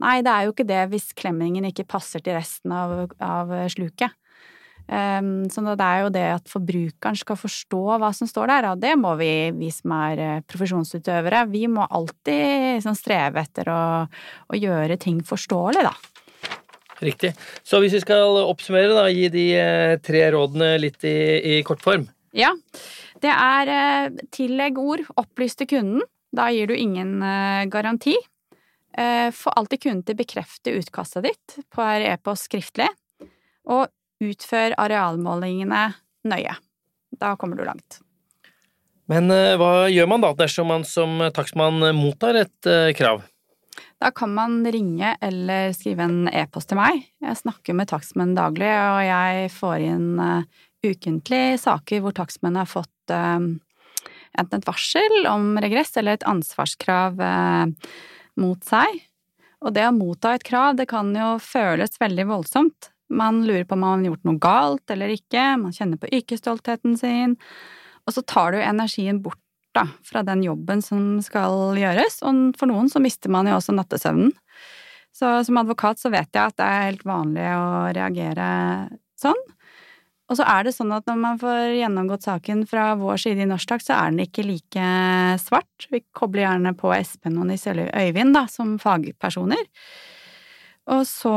Nei, 0.03 0.19
det 0.25 0.33
er 0.33 0.47
jo 0.47 0.53
ikke 0.53 0.69
det 0.69 0.83
hvis 0.93 1.13
klemmingen 1.17 1.69
ikke 1.71 1.87
passer 1.89 2.25
til 2.25 2.37
resten 2.37 2.75
av, 2.75 3.13
av 3.23 3.53
sluket. 3.73 4.13
Um, 4.87 5.49
så 5.51 5.65
det 5.67 5.83
er 5.83 6.03
jo 6.05 6.11
det 6.15 6.25
at 6.31 6.51
forbrukeren 6.51 7.17
skal 7.19 7.39
forstå 7.41 7.97
hva 7.99 8.13
som 8.15 8.29
står 8.31 8.53
der, 8.53 8.69
og 8.71 8.83
det 8.85 8.93
må 9.01 9.17
vi, 9.19 9.51
vi 9.59 9.71
som 9.75 9.91
er 9.97 10.21
eh, 10.23 10.43
profesjonsutøvere, 10.47 11.41
vi 11.51 11.65
må 11.71 11.83
alltid 11.91 12.85
sånn, 12.85 12.99
streve 12.99 13.43
etter 13.43 13.73
å, 13.73 13.81
å, 14.07 14.55
gjøre 14.55 14.99
ting 15.03 15.19
forståelig, 15.27 15.83
da. 15.89 16.61
Riktig. 17.03 17.33
Så 17.67 17.81
hvis 17.83 17.97
vi 17.99 18.03
skal 18.05 18.39
oppsummere, 18.45 18.95
da, 18.95 19.09
gi 19.11 19.27
de 19.35 19.49
eh, 19.59 19.97
tre 20.07 20.23
rådene 20.37 20.77
litt 20.79 21.03
i, 21.03 21.17
i 21.59 21.59
kortform? 21.67 22.07
Ja. 22.37 22.53
Det 23.19 23.33
er 23.33 23.73
eh, 23.75 24.23
tillegg 24.39 24.79
ord, 24.79 25.03
opplys 25.19 25.59
til 25.59 25.71
kunden. 25.75 26.07
Da 26.37 26.47
gir 26.55 26.71
du 26.71 26.77
ingen 26.77 27.23
garanti. 27.73 28.13
Få 29.33 29.53
alltid 29.57 29.81
kunden 29.81 30.03
til 30.05 30.17
å 30.17 30.19
bekrefte 30.19 30.73
utkastet 30.77 31.25
ditt 31.25 31.55
på 31.73 31.85
e-post 31.85 32.49
skriftlig. 32.49 32.89
Og 33.73 33.87
utfør 34.23 34.75
arealmålingene 34.81 35.85
nøye. 36.27 36.57
Da 37.17 37.37
kommer 37.39 37.59
du 37.59 37.65
langt. 37.67 38.01
Men 39.11 39.31
eh, 39.31 39.55
hva 39.59 39.87
gjør 39.91 40.11
man 40.11 40.25
da 40.25 40.33
dersom 40.37 40.71
man 40.73 40.85
som 40.87 41.21
takstmann 41.35 41.85
mottar 41.97 42.39
et 42.43 42.69
uh, 42.69 42.91
krav? 42.97 43.23
Da 44.03 44.11
kan 44.13 44.33
man 44.35 44.61
ringe 44.69 45.15
eller 45.25 45.71
skrive 45.77 46.05
en 46.05 46.27
e-post 46.29 46.73
til 46.73 46.81
meg. 46.81 47.05
Jeg 47.23 47.39
snakker 47.39 47.77
med 47.77 47.89
takstmenn 47.93 48.35
daglig, 48.37 48.69
og 48.69 49.01
jeg 49.07 49.53
får 49.55 49.85
inn 49.87 50.09
uh, 50.21 50.65
ukentlig 50.85 51.45
saker 51.63 52.03
hvor 52.03 52.17
takstmenn 52.17 52.59
har 52.61 52.69
fått 52.69 52.93
enten 53.07 54.59
et 54.59 54.67
varsel 54.67 55.29
om 55.31 55.55
regress 55.63 55.93
eller 55.99 56.17
et 56.17 56.27
ansvarskrav 56.27 57.21
mot 58.43 58.67
seg. 58.67 58.99
Og 59.63 59.75
det 59.75 59.87
å 59.87 59.95
motta 59.95 60.35
et 60.35 60.45
krav, 60.47 60.75
det 60.79 60.89
kan 60.91 61.13
jo 61.15 61.37
føles 61.43 61.95
veldig 62.03 62.27
voldsomt. 62.29 62.91
Man 63.09 63.45
lurer 63.47 63.65
på 63.65 63.77
om 63.77 63.85
man 63.85 64.01
har 64.01 64.13
gjort 64.13 64.27
noe 64.27 64.41
galt 64.43 64.95
eller 64.95 65.13
ikke, 65.15 65.45
man 65.63 65.75
kjenner 65.75 66.01
på 66.01 66.11
yrkesstoltheten 66.11 66.97
sin, 66.99 67.37
og 68.07 68.15
så 68.15 68.23
tar 68.27 68.55
du 68.55 68.61
energien 68.63 69.21
bort 69.23 69.43
da, 69.77 69.87
fra 70.07 70.23
den 70.27 70.43
jobben 70.47 70.83
som 70.83 71.19
skal 71.25 71.77
gjøres, 71.79 72.21
og 72.27 72.57
for 72.59 72.71
noen 72.71 72.89
så 72.91 73.03
mister 73.03 73.33
man 73.33 73.49
jo 73.51 73.59
også 73.59 73.75
nattesøvnen. 73.77 74.33
Så 75.17 75.29
som 75.49 75.61
advokat 75.61 76.01
så 76.01 76.11
vet 76.13 76.29
jeg 76.29 76.43
at 76.43 76.57
det 76.59 76.65
er 76.67 76.89
helt 76.91 77.07
vanlig 77.09 77.45
å 77.57 77.69
reagere 77.97 78.49
sånn. 79.21 79.39
Og 80.27 80.39
så 80.41 80.47
er 80.51 80.67
det 80.67 80.75
sånn 80.75 80.91
at 80.93 81.07
når 81.07 81.19
man 81.23 81.39
får 81.39 81.77
gjennomgått 81.79 82.27
saken 82.27 82.65
fra 82.69 82.89
vår 82.99 83.21
side 83.23 83.45
i 83.45 83.49
Norsk 83.49 83.77
så 83.85 83.95
er 83.95 84.11
den 84.11 84.25
ikke 84.25 84.45
like 84.45 84.89
svart. 85.39 85.87
Vi 85.93 86.03
kobler 86.17 86.43
gjerne 86.49 86.75
på 86.79 86.91
Espen 86.97 87.39
og 87.39 87.47
Nils 87.49 87.67
Øyvind 87.71 88.35
da, 88.35 88.45
som 88.51 88.75
fagpersoner. 88.83 89.63
Og 90.87 91.03
så 91.09 91.33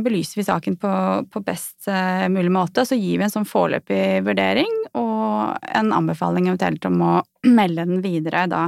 belyser 0.00 0.40
vi 0.40 0.46
saken 0.46 0.78
på, 0.80 0.90
på, 1.28 1.42
best 1.44 1.90
eh, 1.92 2.24
mulig 2.32 2.52
måte, 2.54 2.86
så 2.88 2.96
gir 2.96 3.20
vi 3.20 3.26
en 3.26 3.34
sånn 3.34 3.48
foreløpig 3.48 4.22
vurdering 4.24 4.70
og 4.96 5.58
en 5.76 5.92
anbefaling 5.92 6.48
eventuelt 6.48 6.88
om 6.88 7.02
å 7.04 7.12
melde 7.58 7.84
den 7.90 8.00
videre 8.04 8.46
da 8.48 8.64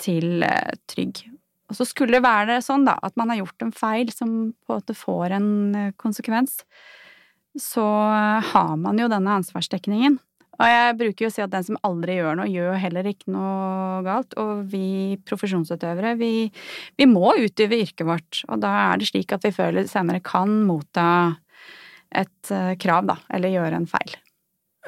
til 0.00 0.46
eh, 0.46 0.78
Trygg. 0.90 1.24
Og 1.70 1.78
så 1.78 1.86
skulle 1.86 2.18
det 2.18 2.26
være 2.26 2.60
sånn 2.62 2.86
da, 2.86 2.96
at 3.02 3.18
man 3.18 3.32
har 3.32 3.42
gjort 3.42 3.66
en 3.66 3.74
feil 3.74 4.14
som 4.14 4.30
på 4.54 4.74
en 4.74 4.80
måte 4.80 4.98
får 4.98 5.36
en 5.40 5.50
eh, 5.74 5.92
konsekvens, 5.98 6.60
så 7.58 7.82
har 8.46 8.76
man 8.78 9.00
jo 9.02 9.08
denne 9.10 9.32
ansvarsdekningen. 9.40 10.20
Og 10.60 10.68
jeg 10.68 10.96
bruker 11.00 11.24
jo 11.24 11.30
å 11.30 11.32
si 11.32 11.42
at 11.44 11.52
den 11.52 11.64
som 11.64 11.78
aldri 11.88 12.18
gjør 12.18 12.36
noe, 12.36 12.48
gjør 12.52 12.74
heller 12.82 13.06
ikke 13.08 13.32
noe 13.32 14.00
galt. 14.04 14.36
Og 14.40 14.64
vi 14.68 15.16
profesjonsutøvere, 15.28 16.16
vi, 16.20 16.50
vi 17.00 17.08
må 17.08 17.32
utøve 17.40 17.80
yrket 17.80 18.04
vårt. 18.08 18.42
Og 18.50 18.60
da 18.60 18.74
er 18.90 19.00
det 19.00 19.08
slik 19.08 19.32
at 19.36 19.46
vi 19.46 19.54
før 19.56 19.72
eller 19.72 19.88
senere 19.88 20.20
kan 20.24 20.52
motta 20.68 21.06
et 22.10 22.52
eh, 22.52 22.74
krav, 22.82 23.06
da, 23.08 23.16
eller 23.32 23.54
gjøre 23.54 23.80
en 23.80 23.88
feil. 23.88 24.18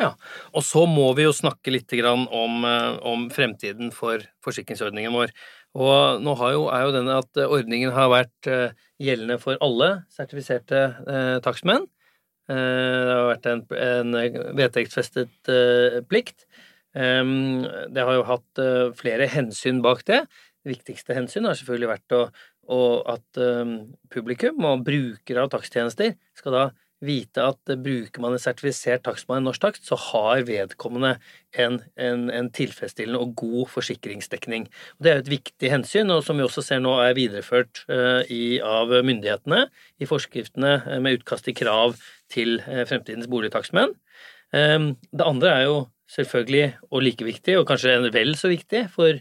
Ja, 0.01 0.15
og 0.57 0.65
så 0.65 0.87
må 0.89 1.11
vi 1.17 1.27
jo 1.27 1.35
snakke 1.37 1.73
litt 1.73 1.93
om, 2.09 2.65
eh, 2.65 2.93
om 3.09 3.29
fremtiden 3.33 3.93
for 3.95 4.25
forsikringsordningen 4.45 5.13
vår. 5.13 5.33
Og 5.73 6.21
nå 6.21 6.37
jo, 6.53 6.67
er 6.69 6.85
jo 6.85 6.95
denne 6.97 7.19
at 7.23 7.43
ordningen 7.47 7.93
har 7.95 8.11
vært 8.13 8.49
eh, 8.51 8.77
gjeldende 9.01 9.39
for 9.41 9.57
alle 9.65 10.05
sertifiserte 10.13 10.83
eh, 11.07 11.37
takstmenn. 11.45 11.87
Eh, 12.53 13.01
det 13.09 13.17
har 13.17 13.29
vært 13.31 13.49
en, 13.51 13.65
en 13.79 14.17
vedtektsfestet 14.59 15.53
uh, 15.53 16.01
plikt. 16.09 16.47
Det 16.93 18.03
har 18.05 18.17
jo 18.19 18.25
hatt 18.29 18.61
uh, 18.61 18.91
flere 18.99 19.29
hensyn 19.33 19.81
bak 19.85 20.03
det. 20.09 20.25
Det 20.63 20.75
viktigste 20.75 21.17
hensyn 21.17 21.49
har 21.49 21.57
selvfølgelig 21.57 21.89
vært 21.95 22.15
å, 22.17 22.23
å, 22.69 22.81
at 23.15 23.41
um, 23.41 23.79
publikum 24.13 24.61
og 24.69 24.85
brukere 24.87 25.47
av 25.47 25.51
takstjenester 25.55 26.13
skal 26.39 26.59
da 26.59 26.65
vite 27.03 27.43
at 27.45 27.73
bruker 27.83 28.23
man 28.23 28.37
en 28.37 28.43
sertifisert 28.43 29.05
takstmann 29.07 29.43
i 29.43 29.47
norsk 29.47 29.63
takst, 29.63 29.87
så 29.89 29.99
har 29.99 30.45
vedkommende 30.49 31.17
en, 31.59 31.81
en, 32.01 32.29
en 32.33 32.51
tilfredsstillende 32.55 33.21
og 33.21 33.35
god 33.43 33.73
forsikringsdekning. 33.75 34.69
Og 34.97 35.07
det 35.07 35.13
er 35.13 35.23
et 35.23 35.33
viktig 35.33 35.73
hensyn, 35.73 36.13
og 36.15 36.23
som 36.27 36.39
vi 36.39 36.47
også 36.47 36.65
ser 36.65 36.83
nå 36.83 36.95
er 37.03 37.17
videreført 37.19 37.85
uh, 37.91 38.23
i, 38.31 38.61
av 38.63 38.93
myndighetene 39.05 39.67
i 40.03 40.09
forskriftene 40.09 40.77
uh, 40.87 40.99
med 41.03 41.21
utkast 41.21 41.49
til 41.49 41.59
krav 41.59 41.99
til 42.33 42.61
uh, 42.69 42.85
fremtidens 42.89 43.31
boligtakstmenn. 43.31 43.97
Um, 44.53 44.95
det 45.11 45.27
andre 45.27 45.57
er 45.57 45.67
jo 45.69 45.83
selvfølgelig, 46.13 46.75
og 46.93 47.07
like 47.07 47.25
viktig, 47.25 47.55
og 47.57 47.71
kanskje 47.71 47.95
vel 48.13 48.35
så 48.37 48.51
viktig 48.51 48.83
for, 48.93 49.17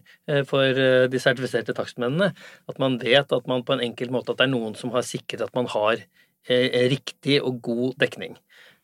for, 0.49 0.79
de 1.07 1.21
sertifiserte 1.23 1.71
takstmennene, 1.77 2.33
at 2.67 2.81
man 2.83 2.97
vet 2.99 3.31
at 3.31 3.47
man 3.47 3.63
på 3.63 3.77
en 3.77 3.83
enkel 3.85 4.11
måte 4.11 4.33
at 4.33 4.41
det 4.41 4.49
er 4.49 4.51
noen 4.51 4.75
som 4.75 4.91
har 4.91 5.05
sikret 5.07 5.45
at 5.45 5.55
man 5.55 5.69
har 5.71 6.03
Eh, 6.03 6.30
riktig 6.49 7.41
og 7.41 7.61
god 7.61 7.93
dekning. 8.01 8.37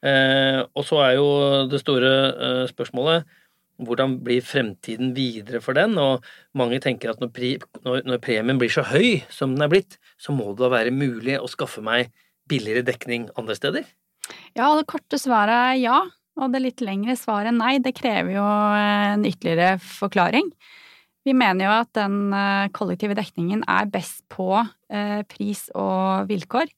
Eh, 0.06 0.62
og 0.78 0.86
så 0.86 1.02
er 1.08 1.14
jo 1.18 1.28
det 1.72 1.82
store 1.82 2.14
eh, 2.30 2.64
spørsmålet 2.70 3.26
hvordan 3.86 4.16
blir 4.26 4.42
fremtiden 4.46 5.12
videre 5.14 5.62
for 5.62 5.78
den? 5.78 5.98
Og 6.02 6.26
mange 6.58 6.80
tenker 6.82 7.12
at 7.12 7.22
når, 7.22 8.18
premien 8.24 8.58
blir 8.58 8.74
så 8.74 8.86
høy 8.90 9.22
som 9.34 9.54
den 9.54 9.66
er 9.66 9.72
blitt, 9.74 10.00
så 10.18 10.34
må 10.34 10.52
det 10.52 10.64
da 10.64 10.72
være 10.74 10.94
mulig 10.96 11.38
å 11.38 11.50
skaffe 11.50 11.84
meg 11.86 12.10
billigere 12.50 12.86
dekning 12.88 13.28
andre 13.38 13.58
steder? 13.58 13.86
Ja, 14.58 14.72
det 14.78 14.88
korte 14.90 15.20
svaret 15.22 15.76
er 15.76 15.78
ja. 15.82 16.00
Og 16.38 16.54
det 16.54 16.62
litt 16.62 16.82
lengre 16.86 17.16
svaret 17.18 17.56
nei, 17.56 17.78
det 17.82 17.96
krever 17.98 18.36
jo 18.36 18.46
en 18.46 19.24
ytterligere 19.26 19.78
forklaring. 19.82 20.52
Vi 21.26 21.34
mener 21.36 21.66
jo 21.66 21.72
at 21.74 21.90
den 21.98 22.34
eh, 22.34 22.70
kollektive 22.78 23.18
dekningen 23.18 23.66
er 23.68 23.90
best 23.92 24.22
på 24.32 24.52
eh, 24.62 25.24
pris 25.28 25.66
og 25.76 26.30
vilkår. 26.30 26.70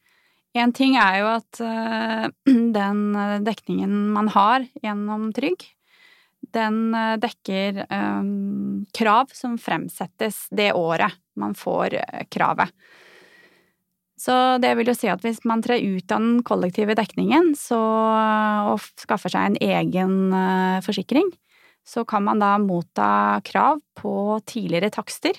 Én 0.60 0.74
ting 0.76 0.96
er 1.00 1.20
jo 1.22 1.34
at 1.38 1.60
eh, 1.64 2.26
den 2.80 3.04
dekningen 3.46 3.94
man 4.16 4.32
har 4.34 4.66
gjennom 4.84 5.30
Trygg, 5.36 5.68
den 6.56 6.96
dekker 7.22 7.84
krav 8.96 9.34
som 9.36 9.58
fremsettes 9.62 10.48
det 10.56 10.72
året 10.74 11.14
man 11.38 11.52
får 11.54 11.94
kravet. 12.32 12.72
Så 14.18 14.34
det 14.64 14.72
vil 14.80 14.90
jo 14.90 14.96
si 14.98 15.12
at 15.12 15.22
hvis 15.22 15.44
man 15.46 15.62
trer 15.62 15.84
ut 15.84 16.10
av 16.16 16.24
den 16.24 16.40
kollektive 16.48 16.96
dekningen 16.98 17.52
så, 17.60 17.78
og 18.72 18.82
skaffer 18.98 19.36
seg 19.36 19.52
en 19.52 19.60
egen 19.62 20.16
forsikring, 20.88 21.30
så 21.86 22.06
kan 22.08 22.26
man 22.26 22.42
da 22.42 22.56
motta 22.62 23.42
krav 23.46 23.84
på 24.00 24.40
tidligere 24.50 24.92
takster. 24.96 25.38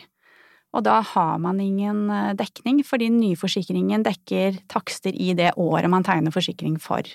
Og 0.77 0.85
da 0.87 1.00
har 1.03 1.41
man 1.43 1.59
ingen 1.62 2.07
eh, 2.15 2.35
dekning, 2.39 2.85
fordi 2.87 3.11
nyforsikringen 3.15 4.05
dekker 4.07 4.61
takster 4.71 5.17
i 5.17 5.33
det 5.39 5.55
året 5.59 5.91
man 5.91 6.07
tegner 6.07 6.35
forsikring 6.35 6.79
for. 6.83 7.07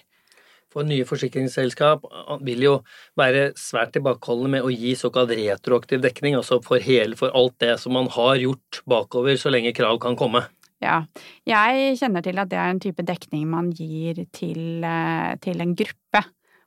For 0.76 0.84
nye 0.84 1.06
forsikringsselskap 1.08 2.04
vil 2.44 2.66
jo 2.66 2.74
være 3.16 3.54
svært 3.56 3.94
tilbakeholdne 3.96 4.58
med 4.58 4.66
å 4.68 4.74
gi 4.74 4.92
såkalt 5.00 5.32
retroaktiv 5.32 6.02
dekning, 6.04 6.36
altså 6.36 6.60
for, 6.64 6.84
hele, 6.84 7.16
for 7.16 7.32
alt 7.32 7.56
det 7.64 7.78
som 7.80 7.96
man 7.96 8.10
har 8.12 8.36
gjort 8.42 8.82
bakover 8.84 9.40
så 9.40 9.54
lenge 9.54 9.72
krav 9.78 10.02
kan 10.04 10.20
komme. 10.20 10.44
Ja, 10.84 11.06
jeg 11.48 11.96
kjenner 12.02 12.26
til 12.26 12.42
at 12.42 12.52
det 12.52 12.60
er 12.60 12.74
en 12.74 12.82
type 12.84 13.06
dekning 13.08 13.46
man 13.48 13.70
gir 13.72 14.26
til, 14.36 14.84
eh, 14.84 15.38
til 15.40 15.64
en 15.64 15.72
gruppe 15.80 16.26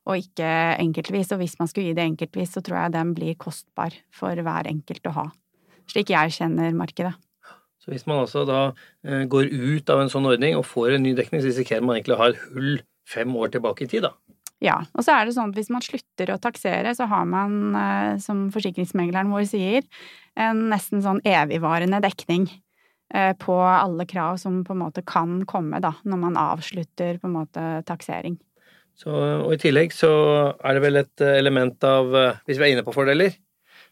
og 0.09 0.17
ikke 0.17 0.49
enkeltvis. 0.81 1.35
Og 1.37 1.43
hvis 1.43 1.59
man 1.61 1.69
skulle 1.69 1.91
gi 1.91 1.99
det 1.99 2.09
enkeltvis, 2.09 2.57
så 2.57 2.65
tror 2.65 2.81
jeg 2.81 2.97
den 2.97 3.13
blir 3.19 3.37
kostbar 3.37 3.93
for 4.09 4.33
hver 4.33 4.73
enkelt 4.73 5.13
å 5.13 5.15
ha. 5.21 5.27
Slik 5.89 6.13
jeg 6.13 6.37
kjenner 6.37 6.77
markedet. 6.77 7.15
Så 7.89 7.95
hvis 7.95 8.05
man 8.05 8.21
altså 8.21 8.43
da 8.45 8.63
eh, 9.07 9.25
går 9.31 9.49
ut 9.49 9.91
av 9.93 10.03
en 10.03 10.11
sånn 10.13 10.27
ordning 10.29 10.59
og 10.59 10.67
får 10.69 10.97
en 10.97 11.07
ny 11.07 11.15
dekning, 11.17 11.41
så 11.41 11.49
risikerer 11.49 11.85
man 11.85 11.97
egentlig 11.97 12.19
å 12.19 12.21
ha 12.21 12.27
et 12.33 12.43
hull 12.51 12.75
fem 13.09 13.33
år 13.41 13.55
tilbake 13.55 13.87
i 13.87 13.89
tid, 13.89 14.05
da? 14.05 14.13
Ja, 14.61 14.81
og 14.93 15.07
så 15.07 15.15
er 15.15 15.25
det 15.25 15.37
sånn 15.37 15.53
at 15.53 15.57
hvis 15.57 15.71
man 15.71 15.85
slutter 15.87 16.35
å 16.35 16.41
taksere, 16.43 16.93
så 16.99 17.07
har 17.09 17.25
man, 17.31 17.77
eh, 17.79 18.19
som 18.21 18.49
forsikringsmegleren 18.53 19.31
vår 19.33 19.47
sier, 19.49 19.87
en 20.37 20.67
nesten 20.73 21.01
sånn 21.05 21.23
evigvarende 21.25 22.03
dekning 22.05 22.49
eh, 23.15 23.33
på 23.39 23.57
alle 23.63 24.05
krav 24.11 24.37
som 24.43 24.61
på 24.67 24.77
en 24.77 24.83
måte 24.83 25.07
kan 25.07 25.41
komme, 25.49 25.81
da, 25.81 25.95
når 26.05 26.23
man 26.27 26.39
avslutter 26.43 27.23
på 27.23 27.31
en 27.31 27.37
måte 27.39 27.67
taksering. 27.89 28.37
Så, 28.99 29.15
og 29.15 29.53
i 29.55 29.63
tillegg 29.63 29.95
så 29.95 30.11
er 30.59 30.75
det 30.75 30.83
vel 30.83 30.99
et 30.99 31.23
element 31.23 31.85
av 31.87 32.09
Hvis 32.49 32.59
vi 32.59 32.65
er 32.67 32.73
inne 32.75 32.83
på 32.83 32.91
fordeler, 32.97 33.37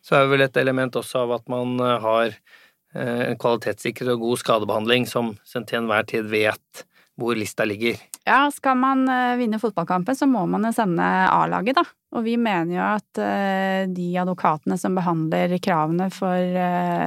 så 0.06 0.16
er 0.16 0.26
det 0.26 0.32
vel 0.34 0.46
et 0.46 0.60
element 0.62 0.98
også 0.98 1.24
av 1.24 1.38
at 1.40 1.48
man 1.52 1.78
eh, 1.82 1.96
har 2.02 2.28
eh, 2.30 3.22
en 3.30 3.40
kvalitetssikret 3.40 4.12
og 4.14 4.22
god 4.22 4.42
skadebehandling 4.44 5.08
som 5.10 5.34
til 5.56 5.80
enhver 5.80 6.06
tid 6.06 6.28
vet 6.30 6.86
hvor 7.16 7.32
lista 7.32 7.64
ligger. 7.64 7.96
Ja, 8.28 8.42
skal 8.52 8.76
man 8.76 9.06
vinne 9.40 9.56
fotballkampen, 9.56 10.12
så 10.18 10.26
må 10.28 10.42
man 10.52 10.66
sende 10.76 11.00
A-laget, 11.32 11.78
da. 11.78 11.84
Og 12.12 12.26
vi 12.26 12.34
mener 12.36 12.74
jo 12.74 12.82
at 12.82 13.88
de 13.88 14.08
advokatene 14.20 14.76
som 14.76 14.98
behandler 14.98 15.54
kravene 15.64 16.10
for 16.12 16.58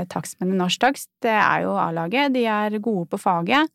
takstmenn 0.10 0.56
i 0.56 0.58
norsk 0.58 0.82
takst, 0.82 1.12
det 1.22 1.36
er 1.36 1.68
jo 1.68 1.76
A-laget. 1.78 2.34
De 2.34 2.42
er 2.50 2.80
gode 2.82 3.06
på 3.12 3.22
faget. 3.22 3.70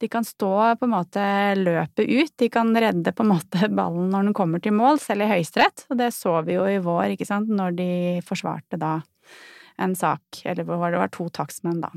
De 0.00 0.08
kan 0.08 0.24
stå 0.24 0.52
på 0.80 0.86
en 0.88 0.94
måte 0.94 1.22
løpet 1.58 2.08
ut, 2.08 2.32
de 2.40 2.48
kan 2.52 2.72
redde 2.72 3.12
på 3.12 3.24
en 3.26 3.32
måte 3.34 3.68
ballen 3.78 4.08
når 4.12 4.30
den 4.30 4.36
kommer 4.36 4.62
til 4.64 4.76
mål, 4.76 5.00
selv 5.02 5.26
i 5.26 5.30
Høyesterett. 5.34 5.86
Og 5.92 6.00
det 6.00 6.12
så 6.16 6.38
vi 6.46 6.56
jo 6.56 6.66
i 6.68 6.80
vår, 6.82 7.16
ikke 7.16 7.28
sant, 7.28 7.50
når 7.52 7.76
de 7.78 7.90
forsvarte 8.26 8.80
da 8.80 8.98
en 9.80 9.94
sak, 9.96 10.42
eller 10.44 10.66
hvor 10.68 10.90
det 10.92 11.00
var 11.00 11.12
to 11.12 11.26
takstmenn, 11.32 11.80
da. 11.80 11.90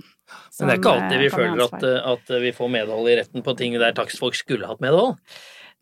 Men 0.60 0.70
det 0.70 0.76
er 0.76 0.80
ikke 0.80 0.94
alltid 0.94 1.20
vi 1.20 1.28
eh, 1.28 1.34
føler 1.34 1.64
at, 1.66 1.84
at, 2.14 2.32
vi 2.44 2.54
får 2.56 2.72
medhold 2.72 3.10
i 3.12 3.18
retten 3.20 3.44
på 3.44 3.56
ting 3.60 3.76
der 3.80 3.96
takstfolk 3.98 4.38
skulle 4.40 4.70
hatt 4.70 4.84
medhold? 4.84 5.18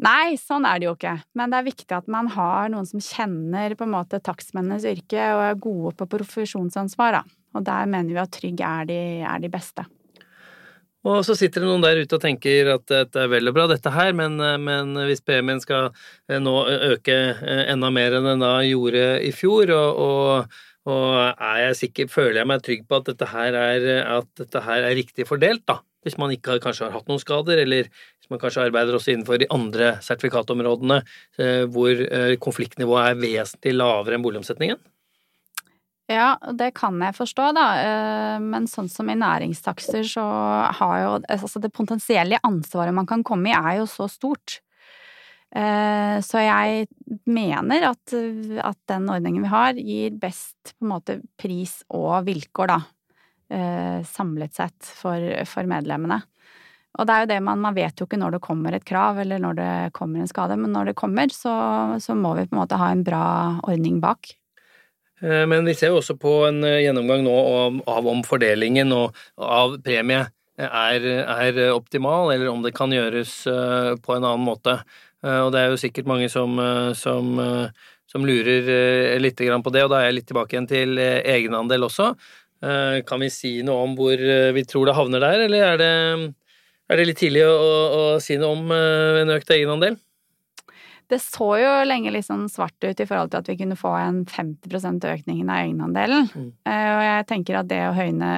Nei, 0.02 0.34
sånn 0.42 0.66
er 0.66 0.82
det 0.82 0.88
jo 0.88 0.96
ikke. 0.96 1.14
Men 1.38 1.54
det 1.54 1.60
er 1.60 1.68
viktig 1.68 1.94
at 1.94 2.08
man 2.10 2.32
har 2.34 2.72
noen 2.74 2.88
som 2.90 3.04
kjenner 3.06 3.76
på 3.78 3.86
en 3.86 3.94
måte 3.94 4.22
takstmennenes 4.24 4.88
yrke 4.90 5.28
og 5.36 5.44
er 5.46 5.62
gode 5.62 5.94
på 6.00 6.10
profesjonsansvar, 6.16 7.20
da. 7.20 7.40
Og 7.54 7.66
der 7.68 7.90
mener 7.92 8.16
vi 8.16 8.22
at 8.24 8.34
Trygg 8.34 8.64
er 8.66 8.88
de, 8.90 9.02
er 9.28 9.44
de 9.44 9.52
beste. 9.52 9.86
Og 11.02 11.24
så 11.26 11.34
sitter 11.38 11.64
det 11.64 11.70
noen 11.70 11.82
der 11.82 12.04
ute 12.04 12.18
og 12.18 12.22
tenker 12.22 12.76
at 12.76 12.86
det 12.86 13.18
er 13.18 13.30
vel 13.32 13.50
og 13.50 13.56
bra 13.56 13.66
dette 13.72 13.90
her, 13.94 14.14
men, 14.18 14.38
men 14.62 14.94
hvis 15.10 15.24
premien 15.26 15.62
skal 15.64 15.90
eh, 16.30 16.38
nå 16.38 16.54
øke 16.92 17.16
eh, 17.34 17.64
enda 17.74 17.90
mer 17.94 18.20
enn 18.20 18.28
den 18.30 18.44
da 18.44 18.60
gjorde 18.68 19.06
i 19.26 19.32
fjor, 19.34 19.74
og, 19.74 20.04
og, 20.06 20.60
og 20.94 21.48
jeg 21.64 21.80
sikker, 21.80 22.12
føler 22.12 22.44
jeg 22.44 22.52
meg 22.54 22.62
trygg 22.68 22.86
på 22.86 23.02
at 23.02 23.10
dette 23.10 23.32
er, 23.34 23.90
at 24.20 24.30
dette 24.44 24.64
her 24.68 24.86
er 24.92 24.98
riktig 25.00 25.26
fordelt, 25.30 25.66
da? 25.70 25.82
Hvis 26.06 26.18
man 26.18 26.34
ikke 26.34 26.56
har, 26.56 26.62
kanskje 26.62 26.88
har 26.88 26.96
hatt 26.96 27.10
noen 27.10 27.22
skader, 27.22 27.60
eller 27.62 27.90
hvis 27.90 28.30
man 28.34 28.40
kanskje 28.42 28.64
arbeider 28.68 28.98
også 28.98 29.14
innenfor 29.14 29.42
de 29.42 29.50
andre 29.54 29.96
sertifikatområdene 30.06 31.02
eh, 31.42 31.66
hvor 31.70 32.06
konfliktnivået 32.42 33.10
er 33.10 33.22
vesentlig 33.26 33.78
lavere 33.78 34.18
enn 34.18 34.26
boligomsetningen? 34.26 34.82
Ja, 36.12 36.36
det 36.58 36.74
kan 36.76 37.00
jeg 37.00 37.16
forstå, 37.16 37.52
da. 37.56 37.68
Eh, 37.80 38.40
men 38.44 38.68
sånn 38.70 38.90
som 38.92 39.10
i 39.12 39.16
næringstakster, 39.20 40.04
så 40.08 40.26
har 40.80 40.98
jo 41.04 41.12
Altså, 41.22 41.62
det 41.64 41.72
potensielle 41.74 42.42
ansvaret 42.44 42.96
man 42.96 43.08
kan 43.08 43.24
komme 43.24 43.52
i, 43.52 43.56
er 43.56 43.80
jo 43.80 43.88
så 43.90 44.10
stort. 44.12 44.60
Eh, 45.52 46.18
så 46.24 46.40
jeg 46.40 46.88
mener 47.28 47.90
at, 47.90 48.16
at 48.64 48.80
den 48.88 49.10
ordningen 49.12 49.44
vi 49.44 49.52
har, 49.52 49.76
gir 49.76 50.18
best 50.20 50.76
på 50.78 50.88
en 50.88 50.92
måte 50.94 51.20
pris 51.40 51.82
og 51.92 52.26
vilkår, 52.28 52.72
da. 52.72 52.80
Eh, 53.52 54.04
samlet 54.08 54.56
sett 54.56 54.92
for, 54.96 55.20
for 55.48 55.68
medlemmene. 55.68 56.22
Og 57.00 57.08
det 57.08 57.14
er 57.14 57.24
jo 57.24 57.30
det 57.32 57.40
man 57.44 57.62
Man 57.64 57.76
vet 57.76 58.00
jo 58.00 58.08
ikke 58.08 58.20
når 58.20 58.36
det 58.36 58.44
kommer 58.44 58.76
et 58.76 58.88
krav, 58.88 59.20
eller 59.24 59.40
når 59.40 59.58
det 59.60 59.72
kommer 59.96 60.20
en 60.24 60.32
skade, 60.32 60.58
men 60.60 60.74
når 60.76 60.92
det 60.92 61.00
kommer, 61.00 61.32
så, 61.32 61.54
så 62.04 62.16
må 62.16 62.36
vi 62.36 62.48
på 62.48 62.56
en 62.56 62.64
måte 62.64 62.80
ha 62.80 62.92
en 62.92 63.04
bra 63.08 63.24
ordning 63.64 64.02
bak. 64.04 64.34
Eh, 65.22 65.46
men 65.48 65.66
vi 65.66 65.76
ser 65.78 65.94
jo 65.94 66.00
også 66.02 66.18
på 66.20 66.34
en 66.48 66.64
eh, 66.66 66.82
gjennomgang 66.86 67.24
nå 67.26 67.38
av 67.90 68.10
om 68.10 68.24
fordelingen 68.26 68.94
og 68.96 69.18
av 69.38 69.78
premie 69.86 70.26
er, 70.62 71.06
er, 71.06 71.62
optimal, 71.74 72.34
eller 72.34 72.50
om 72.52 72.62
det 72.66 72.74
kan 72.78 72.94
gjøres 72.94 73.36
eh, 73.50 73.94
på 74.02 74.18
en 74.18 74.26
annen 74.26 74.46
måte. 74.46 74.82
Og 75.22 75.52
det 75.54 75.60
er 75.62 75.68
jo 75.70 75.78
sikkert 75.78 76.08
mange 76.10 76.28
som, 76.34 76.56
som, 76.98 77.28
som 78.10 78.24
lurer 78.26 79.20
litt 79.22 79.38
på 79.38 79.74
det, 79.74 79.84
og 79.86 79.92
da 79.94 80.00
er 80.00 80.08
jeg 80.08 80.16
litt 80.18 80.28
tilbake 80.32 80.56
igjen 80.56 80.66
til 80.66 80.98
egenandel 80.98 81.86
også. 81.86 82.08
Kan 83.06 83.22
vi 83.22 83.30
si 83.30 83.52
noe 83.62 83.84
om 83.86 83.94
hvor 84.00 84.18
vi 84.18 84.64
tror 84.66 84.90
det 84.90 84.96
havner 84.98 85.22
der, 85.22 85.44
eller 85.46 85.68
er 85.68 85.78
det, 85.78 85.92
er 86.90 86.98
det 86.98 87.06
litt 87.06 87.22
tidlig 87.22 87.46
å, 87.46 87.54
å, 87.54 88.02
si 88.18 88.40
noe 88.42 88.58
om 88.58 88.74
en 88.74 89.36
økt 89.38 89.54
egenandel? 89.54 90.00
Det 91.12 91.20
så 91.20 91.50
jo 91.60 91.72
lenge 91.84 92.14
litt 92.14 92.28
sånn 92.28 92.48
svart 92.52 92.78
ut 92.86 93.04
i 93.04 93.08
forhold 93.08 93.34
til 93.34 93.42
at 93.42 93.52
vi 93.52 93.58
kunne 93.60 93.76
få 93.80 93.92
en 94.00 94.24
50% 94.30 95.08
økning 95.12 95.44
av 95.50 95.66
egenandelen. 95.66 96.30
Mm. 96.32 96.50
Uh, 96.64 96.90
og 96.96 97.04
jeg 97.08 97.30
tenker 97.34 97.60
at 97.60 97.72
det 97.72 97.84
å 97.90 97.96
høyne 97.98 98.32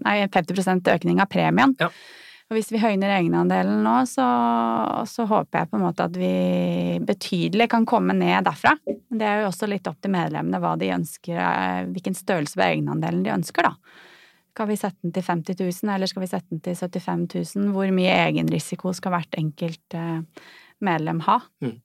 Nei, 0.00 0.16
50% 0.32 0.88
økning 0.94 1.20
av 1.20 1.28
premien. 1.30 1.74
Ja. 1.80 1.90
Og 2.50 2.56
hvis 2.58 2.72
vi 2.74 2.80
høyner 2.82 3.12
egenandelen 3.14 3.84
nå, 3.84 3.92
så, 4.10 4.24
så, 5.06 5.26
håper 5.30 5.60
jeg 5.60 5.70
på 5.70 5.78
en 5.78 5.84
måte 5.84 6.06
at 6.08 6.16
vi 6.18 6.98
betydelig 7.06 7.68
kan 7.70 7.84
komme 7.86 8.16
ned 8.18 8.48
derfra. 8.48 8.72
Det 8.82 9.26
er 9.26 9.44
jo 9.44 9.50
også 9.52 9.68
litt 9.70 9.86
opp 9.86 10.00
til 10.02 10.10
medlemmene 10.16 10.58
hva 10.58 10.72
de 10.80 10.88
ønsker, 10.96 11.36
eh, 11.38 11.84
hvilken 11.92 12.18
størrelse 12.18 12.58
på 12.58 12.64
egenandelen 12.66 13.22
de 13.22 13.30
ønsker, 13.36 13.70
da. 13.70 14.00
Skal 14.50 14.66
vi 14.66 14.80
sette 14.80 14.98
den 15.06 15.14
til 15.14 15.22
50 15.28 15.60
000, 15.62 15.92
eller 15.94 16.10
skal 16.10 16.24
vi 16.24 16.30
sette 16.32 16.50
den 16.50 16.64
til 16.64 16.74
75 16.74 17.54
000? 17.54 17.70
Hvor 17.76 17.94
mye 17.94 18.18
egenrisiko 18.26 18.90
skal 18.98 19.14
hvert 19.14 19.38
enkelt 19.38 19.94
uh, 19.94 20.18
medlem 20.84 21.22
ha. 21.26 21.40
Mm. 21.64 21.76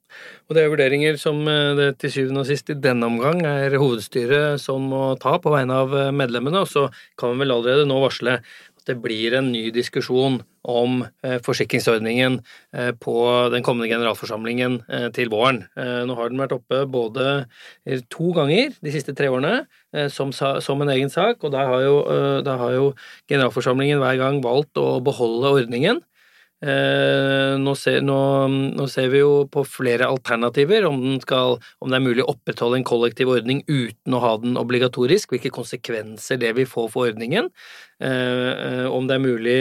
Og 0.46 0.56
det 0.56 0.62
er 0.62 0.72
vurderinger 0.72 1.18
som 1.20 1.42
eh, 1.50 1.74
det 1.78 1.90
til 2.02 2.14
syvende 2.14 2.44
og 2.44 2.48
sist 2.48 2.72
i 2.72 2.78
denne 2.78 3.08
omgang 3.08 3.42
er 3.46 3.76
hovedstyret 3.80 4.62
som 4.62 4.88
må 4.92 5.10
ta 5.22 5.36
på 5.42 5.52
vegne 5.54 5.82
av 5.84 5.94
eh, 5.96 6.14
medlemmene, 6.14 6.64
og 6.64 6.70
så 6.70 6.88
kan 7.18 7.34
vi 7.34 7.44
vel 7.44 7.56
allerede 7.56 7.86
nå 7.88 8.00
varsle 8.02 8.38
at 8.40 8.90
det 8.90 8.98
blir 9.02 9.34
en 9.34 9.50
ny 9.52 9.68
diskusjon 9.74 10.40
om 10.66 11.00
eh, 11.26 11.36
forsikringsordningen 11.46 12.40
på 13.02 13.16
den 13.52 13.62
kommende 13.66 13.86
generalforsamlingen 13.90 14.80
til 15.14 15.30
våren. 15.30 15.60
Nå 15.78 16.16
har 16.18 16.32
den 16.32 16.40
vært 16.42 16.56
oppe 16.56 16.80
både 16.90 17.46
to 18.10 18.32
ganger 18.34 18.74
de 18.82 18.94
siste 18.94 19.14
tre 19.14 19.30
årene 19.30 20.08
som, 20.10 20.32
en 20.34 20.92
egen 20.96 21.12
sak, 21.12 21.46
og 21.46 21.54
da 21.54 21.62
har, 21.70 21.86
har 22.50 22.74
jo 22.74 22.90
generalforsamlingen 23.30 24.02
hver 24.02 24.18
gang 24.18 24.42
valgt 24.44 24.82
å 24.82 24.98
beholde 25.06 25.54
ordningen. 25.62 26.02
Eh, 27.66 27.68
nå 27.68 27.74
ser, 27.78 28.02
nå, 28.04 28.18
nå 28.76 28.86
ser, 28.90 29.08
vi 29.10 29.20
jo 29.20 29.46
på 29.50 29.64
flere 29.66 30.06
alternativer, 30.06 30.86
om, 30.86 31.18
skal, 31.22 31.58
om, 31.80 31.90
det 31.90 31.98
er 31.98 32.04
mulig 32.04 32.24
å 32.24 32.30
opprettholde 32.34 32.80
en 32.80 32.86
kollektiv 32.86 33.32
ordning 33.32 33.62
uten 33.66 34.14
å 34.14 34.22
ha 34.22 34.36
den 34.42 34.56
obligatorisk, 34.60 35.32
hvilke 35.32 35.50
konsekvenser 35.54 36.38
det 36.38 36.54
vil 36.56 36.68
få 36.70 36.86
for 36.92 37.10
ordningen. 37.10 37.50
Eh, 37.98 38.50
eh, 38.52 38.86
om 38.86 39.06
det 39.08 39.16
er 39.16 39.24
mulig 39.24 39.60